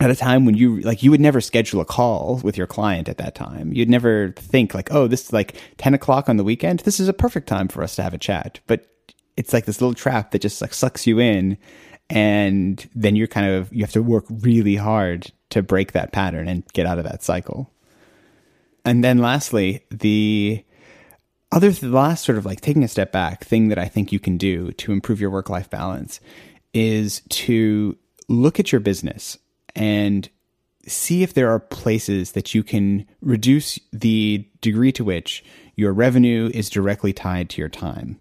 at 0.00 0.10
a 0.10 0.16
time 0.16 0.46
when 0.46 0.56
you 0.56 0.80
like 0.80 1.02
you 1.02 1.10
would 1.10 1.20
never 1.20 1.40
schedule 1.40 1.80
a 1.80 1.84
call 1.84 2.40
with 2.42 2.56
your 2.56 2.66
client 2.66 3.08
at 3.08 3.18
that 3.18 3.34
time. 3.34 3.72
You'd 3.72 3.90
never 3.90 4.32
think 4.36 4.74
like 4.74 4.92
oh 4.92 5.06
this 5.06 5.26
is 5.26 5.32
like 5.32 5.54
10 5.76 5.94
o'clock 5.94 6.28
on 6.28 6.38
the 6.38 6.44
weekend. 6.44 6.80
This 6.80 6.98
is 6.98 7.08
a 7.08 7.12
perfect 7.12 7.46
time 7.46 7.68
for 7.68 7.82
us 7.82 7.96
to 7.96 8.02
have 8.02 8.14
a 8.14 8.18
chat. 8.18 8.60
But 8.66 8.86
it's 9.36 9.52
like 9.52 9.66
this 9.66 9.80
little 9.80 9.94
trap 9.94 10.30
that 10.30 10.42
just 10.42 10.60
like 10.60 10.74
sucks 10.74 11.06
you 11.06 11.18
in 11.20 11.58
and 12.08 12.88
then 12.94 13.14
you're 13.14 13.26
kind 13.26 13.50
of 13.50 13.72
you 13.72 13.82
have 13.82 13.92
to 13.92 14.02
work 14.02 14.24
really 14.28 14.76
hard 14.76 15.30
to 15.50 15.62
break 15.62 15.92
that 15.92 16.12
pattern 16.12 16.48
and 16.48 16.64
get 16.72 16.86
out 16.86 16.98
of 16.98 17.04
that 17.04 17.22
cycle. 17.22 17.70
And 18.84 19.04
then 19.04 19.18
lastly 19.18 19.84
the 19.90 20.64
other 21.52 21.70
the 21.70 21.88
last 21.88 22.24
sort 22.24 22.38
of 22.38 22.46
like 22.46 22.62
taking 22.62 22.84
a 22.84 22.88
step 22.88 23.10
back 23.12 23.44
thing 23.44 23.68
that 23.68 23.78
i 23.78 23.86
think 23.86 24.12
you 24.12 24.20
can 24.20 24.36
do 24.36 24.70
to 24.72 24.92
improve 24.92 25.20
your 25.20 25.30
work 25.30 25.50
life 25.50 25.68
balance 25.68 26.20
is 26.72 27.22
to 27.28 27.98
look 28.28 28.60
at 28.60 28.70
your 28.70 28.80
business 28.80 29.36
and 29.74 30.28
see 30.86 31.22
if 31.22 31.34
there 31.34 31.50
are 31.50 31.60
places 31.60 32.32
that 32.32 32.54
you 32.54 32.62
can 32.62 33.06
reduce 33.20 33.78
the 33.92 34.46
degree 34.60 34.92
to 34.92 35.04
which 35.04 35.44
your 35.76 35.92
revenue 35.92 36.50
is 36.52 36.70
directly 36.70 37.12
tied 37.12 37.50
to 37.50 37.60
your 37.60 37.68
time. 37.68 38.18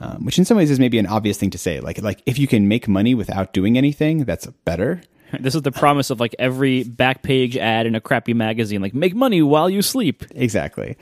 Um, 0.00 0.24
which 0.24 0.38
in 0.38 0.44
some 0.44 0.56
ways 0.56 0.70
is 0.70 0.78
maybe 0.78 0.98
an 0.98 1.06
obvious 1.06 1.38
thing 1.38 1.50
to 1.50 1.58
say. 1.58 1.80
Like, 1.80 2.00
like 2.00 2.22
if 2.24 2.38
you 2.38 2.46
can 2.46 2.68
make 2.68 2.86
money 2.86 3.14
without 3.14 3.52
doing 3.52 3.76
anything, 3.76 4.24
that's 4.24 4.46
better. 4.64 5.02
This 5.40 5.54
is 5.54 5.60
the 5.60 5.72
promise 5.72 6.08
of 6.08 6.20
like 6.20 6.34
every 6.38 6.84
back 6.84 7.22
page 7.22 7.54
ad 7.54 7.84
in 7.84 7.94
a 7.94 8.00
crappy 8.00 8.32
magazine, 8.32 8.80
like 8.80 8.94
make 8.94 9.14
money 9.14 9.42
while 9.42 9.68
you 9.68 9.82
sleep. 9.82 10.24
Exactly. 10.34 10.96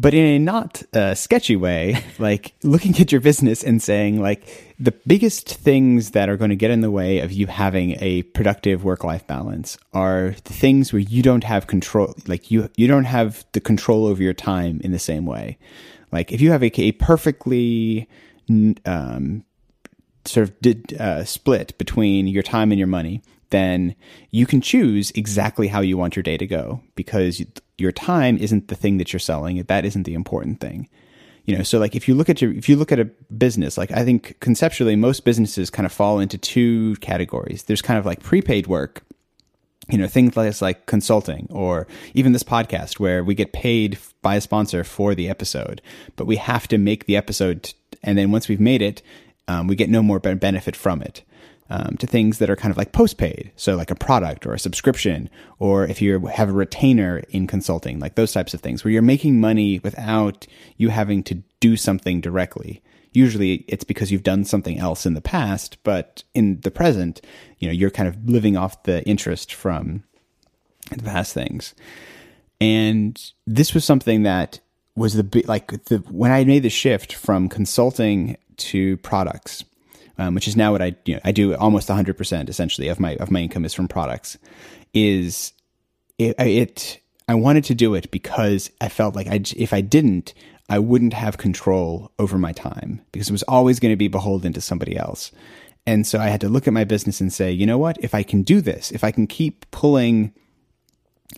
But 0.00 0.14
in 0.14 0.24
a 0.24 0.38
not 0.38 0.84
uh, 0.94 1.16
sketchy 1.16 1.56
way, 1.56 2.02
like 2.20 2.54
looking 2.62 2.98
at 3.00 3.10
your 3.10 3.20
business 3.20 3.64
and 3.64 3.82
saying, 3.82 4.22
like, 4.22 4.74
the 4.78 4.92
biggest 5.08 5.52
things 5.52 6.12
that 6.12 6.28
are 6.28 6.36
going 6.36 6.50
to 6.50 6.56
get 6.56 6.70
in 6.70 6.82
the 6.82 6.90
way 6.90 7.18
of 7.18 7.32
you 7.32 7.48
having 7.48 7.96
a 7.98 8.22
productive 8.22 8.84
work 8.84 9.02
life 9.02 9.26
balance 9.26 9.76
are 9.92 10.36
the 10.44 10.52
things 10.52 10.92
where 10.92 11.00
you 11.00 11.20
don't 11.20 11.42
have 11.42 11.66
control, 11.66 12.14
like, 12.28 12.48
you, 12.52 12.70
you 12.76 12.86
don't 12.86 13.04
have 13.04 13.44
the 13.52 13.60
control 13.60 14.06
over 14.06 14.22
your 14.22 14.32
time 14.32 14.80
in 14.84 14.92
the 14.92 15.00
same 15.00 15.26
way. 15.26 15.58
Like, 16.12 16.30
if 16.30 16.40
you 16.40 16.52
have 16.52 16.62
a, 16.62 16.80
a 16.80 16.92
perfectly 16.92 18.08
um, 18.86 19.44
sort 20.24 20.48
of 20.48 20.60
did, 20.60 20.96
uh, 21.00 21.24
split 21.24 21.76
between 21.76 22.28
your 22.28 22.44
time 22.44 22.70
and 22.70 22.78
your 22.78 22.86
money, 22.86 23.20
then 23.50 23.96
you 24.30 24.46
can 24.46 24.60
choose 24.60 25.10
exactly 25.12 25.68
how 25.68 25.80
you 25.80 25.96
want 25.96 26.14
your 26.14 26.22
day 26.22 26.36
to 26.36 26.46
go 26.46 26.82
because 26.94 27.42
your 27.78 27.92
time 27.92 28.36
isn't 28.36 28.68
the 28.68 28.74
thing 28.74 28.98
that 28.98 29.12
you're 29.12 29.20
selling. 29.20 29.62
That 29.62 29.84
isn't 29.84 30.02
the 30.02 30.14
important 30.14 30.60
thing. 30.60 30.88
You 31.44 31.56
know, 31.56 31.62
so 31.62 31.78
like 31.78 31.96
if 31.96 32.08
you 32.08 32.14
look 32.14 32.28
at 32.28 32.42
your 32.42 32.52
if 32.52 32.68
you 32.68 32.76
look 32.76 32.92
at 32.92 33.00
a 33.00 33.06
business, 33.34 33.78
like 33.78 33.90
I 33.90 34.04
think 34.04 34.38
conceptually 34.40 34.96
most 34.96 35.24
businesses 35.24 35.70
kind 35.70 35.86
of 35.86 35.92
fall 35.92 36.18
into 36.18 36.36
two 36.36 36.96
categories. 36.96 37.62
There's 37.62 37.80
kind 37.80 37.98
of 37.98 38.04
like 38.04 38.22
prepaid 38.22 38.66
work, 38.66 39.02
you 39.88 39.96
know, 39.96 40.06
things 40.06 40.36
like, 40.36 40.60
like 40.60 40.84
consulting 40.84 41.46
or 41.50 41.86
even 42.12 42.32
this 42.32 42.42
podcast 42.42 43.00
where 43.00 43.24
we 43.24 43.34
get 43.34 43.54
paid 43.54 43.96
by 44.20 44.36
a 44.36 44.42
sponsor 44.42 44.84
for 44.84 45.14
the 45.14 45.30
episode, 45.30 45.80
but 46.16 46.26
we 46.26 46.36
have 46.36 46.68
to 46.68 46.76
make 46.76 47.06
the 47.06 47.16
episode 47.16 47.72
and 48.02 48.18
then 48.18 48.30
once 48.30 48.46
we've 48.46 48.60
made 48.60 48.82
it, 48.82 49.00
um, 49.48 49.66
we 49.66 49.74
get 49.74 49.88
no 49.88 50.02
more 50.02 50.18
benefit 50.20 50.76
from 50.76 51.00
it 51.00 51.22
um, 51.70 51.96
to 51.98 52.06
things 52.06 52.38
that 52.38 52.50
are 52.50 52.56
kind 52.56 52.70
of 52.70 52.78
like 52.78 52.92
postpaid. 52.92 53.52
So, 53.56 53.76
like 53.76 53.90
a 53.90 53.94
product 53.94 54.46
or 54.46 54.54
a 54.54 54.58
subscription, 54.58 55.28
or 55.58 55.84
if 55.84 56.00
you 56.00 56.26
have 56.26 56.48
a 56.48 56.52
retainer 56.52 57.22
in 57.30 57.46
consulting, 57.46 57.98
like 57.98 58.14
those 58.14 58.32
types 58.32 58.54
of 58.54 58.60
things 58.60 58.84
where 58.84 58.92
you're 58.92 59.02
making 59.02 59.40
money 59.40 59.78
without 59.80 60.46
you 60.76 60.88
having 60.88 61.22
to 61.24 61.42
do 61.60 61.76
something 61.76 62.20
directly. 62.20 62.82
Usually 63.12 63.64
it's 63.68 63.84
because 63.84 64.12
you've 64.12 64.22
done 64.22 64.44
something 64.44 64.78
else 64.78 65.06
in 65.06 65.14
the 65.14 65.20
past, 65.20 65.82
but 65.82 66.22
in 66.34 66.60
the 66.60 66.70
present, 66.70 67.20
you 67.58 67.66
know, 67.66 67.72
you're 67.72 67.90
kind 67.90 68.08
of 68.08 68.28
living 68.28 68.56
off 68.56 68.82
the 68.82 69.02
interest 69.04 69.52
from 69.52 70.04
the 70.90 71.02
past 71.02 71.32
things. 71.32 71.74
And 72.60 73.20
this 73.46 73.72
was 73.72 73.84
something 73.84 74.22
that 74.24 74.60
was 74.94 75.14
the 75.14 75.44
like 75.46 75.84
the 75.84 75.98
when 76.10 76.32
I 76.32 76.44
made 76.44 76.64
the 76.64 76.70
shift 76.70 77.12
from 77.12 77.48
consulting 77.48 78.36
to 78.56 78.96
products 78.98 79.64
um, 80.18 80.34
which 80.34 80.48
is 80.48 80.56
now 80.56 80.72
what 80.72 80.82
I 80.82 80.96
you 81.04 81.14
know, 81.14 81.20
I 81.24 81.32
do 81.32 81.54
almost 81.54 81.88
100% 81.88 82.48
essentially 82.48 82.88
of 82.88 83.00
my 83.00 83.14
of 83.16 83.30
my 83.30 83.40
income 83.40 83.64
is 83.64 83.74
from 83.74 83.88
products 83.88 84.36
is 84.92 85.52
it, 86.18 86.34
it 86.38 87.00
I 87.28 87.34
wanted 87.34 87.64
to 87.64 87.74
do 87.74 87.94
it 87.94 88.10
because 88.10 88.70
I 88.80 88.88
felt 88.88 89.14
like 89.14 89.28
I 89.28 89.40
if 89.56 89.72
I 89.72 89.80
didn't 89.80 90.34
I 90.68 90.78
wouldn't 90.78 91.14
have 91.14 91.38
control 91.38 92.12
over 92.18 92.36
my 92.36 92.52
time 92.52 93.00
because 93.12 93.28
it 93.28 93.32
was 93.32 93.42
always 93.44 93.80
going 93.80 93.92
to 93.92 93.96
be 93.96 94.08
beholden 94.08 94.52
to 94.52 94.60
somebody 94.60 94.96
else. 94.96 95.32
And 95.86 96.06
so 96.06 96.18
I 96.18 96.28
had 96.28 96.42
to 96.42 96.50
look 96.50 96.66
at 96.66 96.74
my 96.74 96.84
business 96.84 97.20
and 97.22 97.32
say, 97.32 97.50
you 97.50 97.64
know 97.64 97.78
what? 97.78 97.96
If 98.00 98.14
I 98.14 98.22
can 98.22 98.42
do 98.42 98.60
this, 98.60 98.90
if 98.90 99.02
I 99.02 99.10
can 99.10 99.26
keep 99.26 99.70
pulling, 99.70 100.34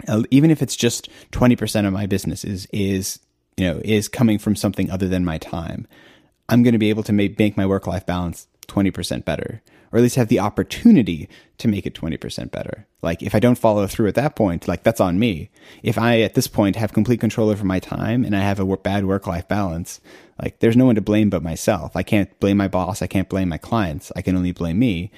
uh, 0.08 0.24
even 0.32 0.50
if 0.50 0.60
it's 0.60 0.74
just 0.74 1.08
20% 1.30 1.86
of 1.86 1.92
my 1.92 2.06
business 2.06 2.44
is, 2.44 2.66
is, 2.72 3.20
you 3.56 3.64
know, 3.64 3.80
is 3.84 4.08
coming 4.08 4.40
from 4.40 4.56
something 4.56 4.90
other 4.90 5.06
than 5.06 5.24
my 5.24 5.38
time, 5.38 5.86
I'm 6.48 6.64
going 6.64 6.72
to 6.72 6.78
be 6.80 6.90
able 6.90 7.04
to 7.04 7.12
make, 7.12 7.38
make 7.38 7.56
my 7.56 7.66
work 7.66 7.86
life 7.86 8.04
balance 8.04 8.48
20% 8.70 9.24
better, 9.24 9.62
or 9.92 9.98
at 9.98 10.02
least 10.02 10.16
have 10.16 10.28
the 10.28 10.40
opportunity 10.40 11.28
to 11.58 11.68
make 11.68 11.86
it 11.86 11.94
20% 11.94 12.50
better. 12.50 12.86
Like 13.02 13.22
if 13.22 13.34
I 13.34 13.40
don't 13.40 13.58
follow 13.58 13.86
through 13.86 14.08
at 14.08 14.14
that 14.14 14.36
point, 14.36 14.68
like 14.68 14.82
that's 14.82 15.00
on 15.00 15.18
me. 15.18 15.50
If 15.82 15.98
I 15.98 16.20
at 16.20 16.34
this 16.34 16.46
point 16.46 16.76
have 16.76 16.92
complete 16.92 17.20
control 17.20 17.48
over 17.48 17.64
my 17.64 17.80
time 17.80 18.24
and 18.24 18.36
I 18.36 18.40
have 18.40 18.60
a 18.60 18.76
bad 18.76 19.04
work 19.04 19.26
life 19.26 19.48
balance, 19.48 20.00
like 20.40 20.60
there's 20.60 20.76
no 20.76 20.86
one 20.86 20.94
to 20.94 21.00
blame 21.00 21.30
but 21.30 21.42
myself. 21.42 21.96
I 21.96 22.02
can't 22.02 22.38
blame 22.40 22.56
my 22.56 22.68
boss. 22.68 23.02
I 23.02 23.06
can't 23.06 23.28
blame 23.28 23.48
my 23.48 23.58
clients. 23.58 24.12
I 24.14 24.22
can 24.22 24.36
only 24.36 24.52
blame 24.52 24.78
me. 24.78 25.10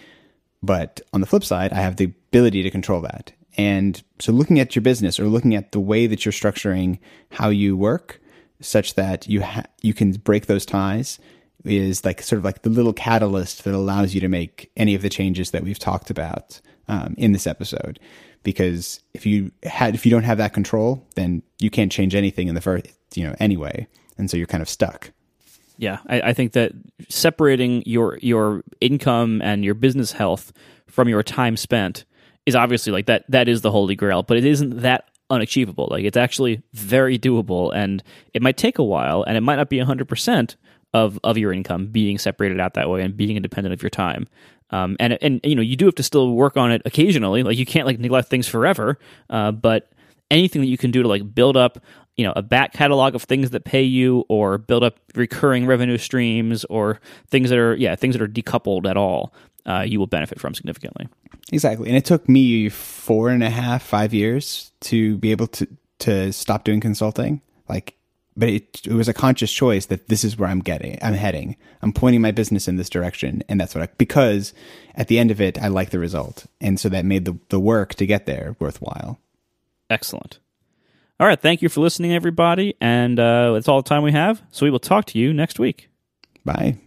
But 0.62 1.00
on 1.12 1.20
the 1.20 1.26
flip 1.26 1.44
side, 1.44 1.72
I 1.72 1.80
have 1.80 1.96
the 1.96 2.04
ability 2.04 2.62
to 2.62 2.70
control 2.70 3.00
that. 3.02 3.32
And 3.56 4.02
so 4.18 4.32
looking 4.32 4.60
at 4.60 4.74
your 4.74 4.82
business 4.82 5.20
or 5.20 5.26
looking 5.26 5.54
at 5.54 5.72
the 5.72 5.80
way 5.80 6.06
that 6.06 6.24
you're 6.24 6.32
structuring 6.32 6.98
how 7.32 7.50
you 7.50 7.76
work 7.76 8.20
such 8.60 8.94
that 8.94 9.28
you 9.28 9.42
ha- 9.42 9.64
you 9.82 9.92
can 9.92 10.12
break 10.12 10.46
those 10.46 10.64
ties 10.64 11.18
is 11.64 12.04
like 12.04 12.22
sort 12.22 12.38
of 12.38 12.44
like 12.44 12.62
the 12.62 12.70
little 12.70 12.92
catalyst 12.92 13.64
that 13.64 13.74
allows 13.74 14.14
you 14.14 14.20
to 14.20 14.28
make 14.28 14.70
any 14.76 14.94
of 14.94 15.02
the 15.02 15.08
changes 15.08 15.50
that 15.50 15.62
we've 15.62 15.78
talked 15.78 16.10
about 16.10 16.60
um, 16.88 17.14
in 17.16 17.32
this 17.32 17.46
episode. 17.46 17.98
Because 18.42 19.00
if 19.14 19.24
you 19.24 19.52
had, 19.62 19.94
if 19.94 20.04
you 20.04 20.10
don't 20.10 20.24
have 20.24 20.38
that 20.38 20.52
control, 20.52 21.06
then 21.14 21.42
you 21.60 21.70
can't 21.70 21.92
change 21.92 22.14
anything 22.14 22.48
in 22.48 22.54
the 22.54 22.60
first, 22.60 22.86
you 23.14 23.24
know, 23.24 23.36
anyway, 23.38 23.86
and 24.18 24.30
so 24.30 24.36
you're 24.36 24.46
kind 24.46 24.62
of 24.62 24.68
stuck. 24.68 25.12
Yeah, 25.78 25.98
I, 26.08 26.20
I 26.20 26.32
think 26.32 26.52
that 26.52 26.72
separating 27.08 27.82
your 27.86 28.18
your 28.20 28.62
income 28.80 29.40
and 29.42 29.64
your 29.64 29.74
business 29.74 30.12
health 30.12 30.52
from 30.88 31.08
your 31.08 31.22
time 31.22 31.56
spent 31.56 32.04
is 32.44 32.56
obviously 32.56 32.92
like 32.92 33.06
that. 33.06 33.24
That 33.28 33.48
is 33.48 33.60
the 33.60 33.70
holy 33.70 33.94
grail, 33.94 34.22
but 34.22 34.36
it 34.36 34.44
isn't 34.44 34.80
that 34.80 35.08
unachievable. 35.30 35.88
Like 35.90 36.04
it's 36.04 36.16
actually 36.16 36.62
very 36.72 37.18
doable, 37.18 37.72
and 37.74 38.02
it 38.34 38.42
might 38.42 38.56
take 38.56 38.78
a 38.78 38.84
while, 38.84 39.22
and 39.22 39.36
it 39.36 39.40
might 39.40 39.56
not 39.56 39.70
be 39.70 39.78
hundred 39.78 40.08
percent 40.08 40.56
of 40.94 41.18
of 41.24 41.38
your 41.38 41.52
income 41.52 41.86
being 41.86 42.18
separated 42.18 42.60
out 42.60 42.74
that 42.74 42.88
way 42.88 43.02
and 43.02 43.16
being 43.16 43.36
independent 43.36 43.72
of 43.72 43.82
your 43.82 43.90
time. 43.90 44.26
Um, 44.70 44.96
and 45.00 45.18
and 45.20 45.40
you 45.44 45.54
know 45.54 45.62
you 45.62 45.76
do 45.76 45.86
have 45.86 45.94
to 45.96 46.02
still 46.02 46.32
work 46.32 46.56
on 46.56 46.72
it 46.72 46.82
occasionally. 46.84 47.42
Like 47.42 47.58
you 47.58 47.66
can't 47.66 47.86
like 47.86 47.98
neglect 47.98 48.28
things 48.28 48.48
forever. 48.48 48.98
Uh, 49.28 49.52
but 49.52 49.92
anything 50.30 50.62
that 50.62 50.68
you 50.68 50.78
can 50.78 50.90
do 50.90 51.02
to 51.02 51.08
like 51.08 51.34
build 51.34 51.56
up 51.56 51.78
you 52.16 52.24
know 52.24 52.32
a 52.36 52.42
back 52.42 52.72
catalog 52.72 53.14
of 53.14 53.22
things 53.22 53.50
that 53.50 53.64
pay 53.64 53.82
you 53.82 54.24
or 54.28 54.58
build 54.58 54.82
up 54.82 54.98
recurring 55.14 55.66
revenue 55.66 55.98
streams 55.98 56.64
or 56.66 57.00
things 57.28 57.50
that 57.50 57.58
are 57.58 57.74
yeah 57.76 57.94
things 57.94 58.14
that 58.14 58.22
are 58.22 58.28
decoupled 58.28 58.88
at 58.88 58.96
all 58.96 59.32
uh, 59.64 59.84
you 59.86 59.98
will 59.98 60.08
benefit 60.08 60.40
from 60.40 60.54
significantly 60.54 61.06
exactly 61.52 61.88
and 61.88 61.96
it 61.96 62.04
took 62.04 62.28
me 62.28 62.68
four 62.68 63.28
and 63.28 63.42
a 63.42 63.50
half 63.50 63.82
five 63.82 64.12
years 64.12 64.72
to 64.80 65.16
be 65.18 65.30
able 65.30 65.46
to 65.46 65.66
to 65.98 66.32
stop 66.32 66.64
doing 66.64 66.80
consulting 66.80 67.40
like 67.68 67.94
but 68.36 68.48
it, 68.48 68.86
it 68.86 68.92
was 68.92 69.08
a 69.08 69.14
conscious 69.14 69.52
choice 69.52 69.86
that 69.86 70.08
this 70.08 70.24
is 70.24 70.38
where 70.38 70.48
I'm 70.48 70.60
getting, 70.60 70.98
I'm 71.02 71.14
heading. 71.14 71.56
I'm 71.82 71.92
pointing 71.92 72.22
my 72.22 72.30
business 72.30 72.68
in 72.68 72.76
this 72.76 72.88
direction. 72.88 73.42
And 73.48 73.60
that's 73.60 73.74
what 73.74 73.82
I, 73.82 73.88
because 73.98 74.54
at 74.94 75.08
the 75.08 75.18
end 75.18 75.30
of 75.30 75.40
it, 75.40 75.60
I 75.60 75.68
like 75.68 75.90
the 75.90 75.98
result. 75.98 76.46
And 76.60 76.80
so 76.80 76.88
that 76.88 77.04
made 77.04 77.24
the, 77.24 77.38
the 77.50 77.60
work 77.60 77.94
to 77.96 78.06
get 78.06 78.26
there 78.26 78.56
worthwhile. 78.58 79.18
Excellent. 79.90 80.38
All 81.20 81.26
right. 81.26 81.40
Thank 81.40 81.62
you 81.62 81.68
for 81.68 81.80
listening, 81.80 82.14
everybody. 82.14 82.74
And 82.80 83.18
uh, 83.20 83.52
that's 83.52 83.68
all 83.68 83.82
the 83.82 83.88
time 83.88 84.02
we 84.02 84.12
have. 84.12 84.42
So 84.50 84.66
we 84.66 84.70
will 84.70 84.80
talk 84.80 85.04
to 85.06 85.18
you 85.18 85.32
next 85.32 85.58
week. 85.58 85.88
Bye. 86.44 86.78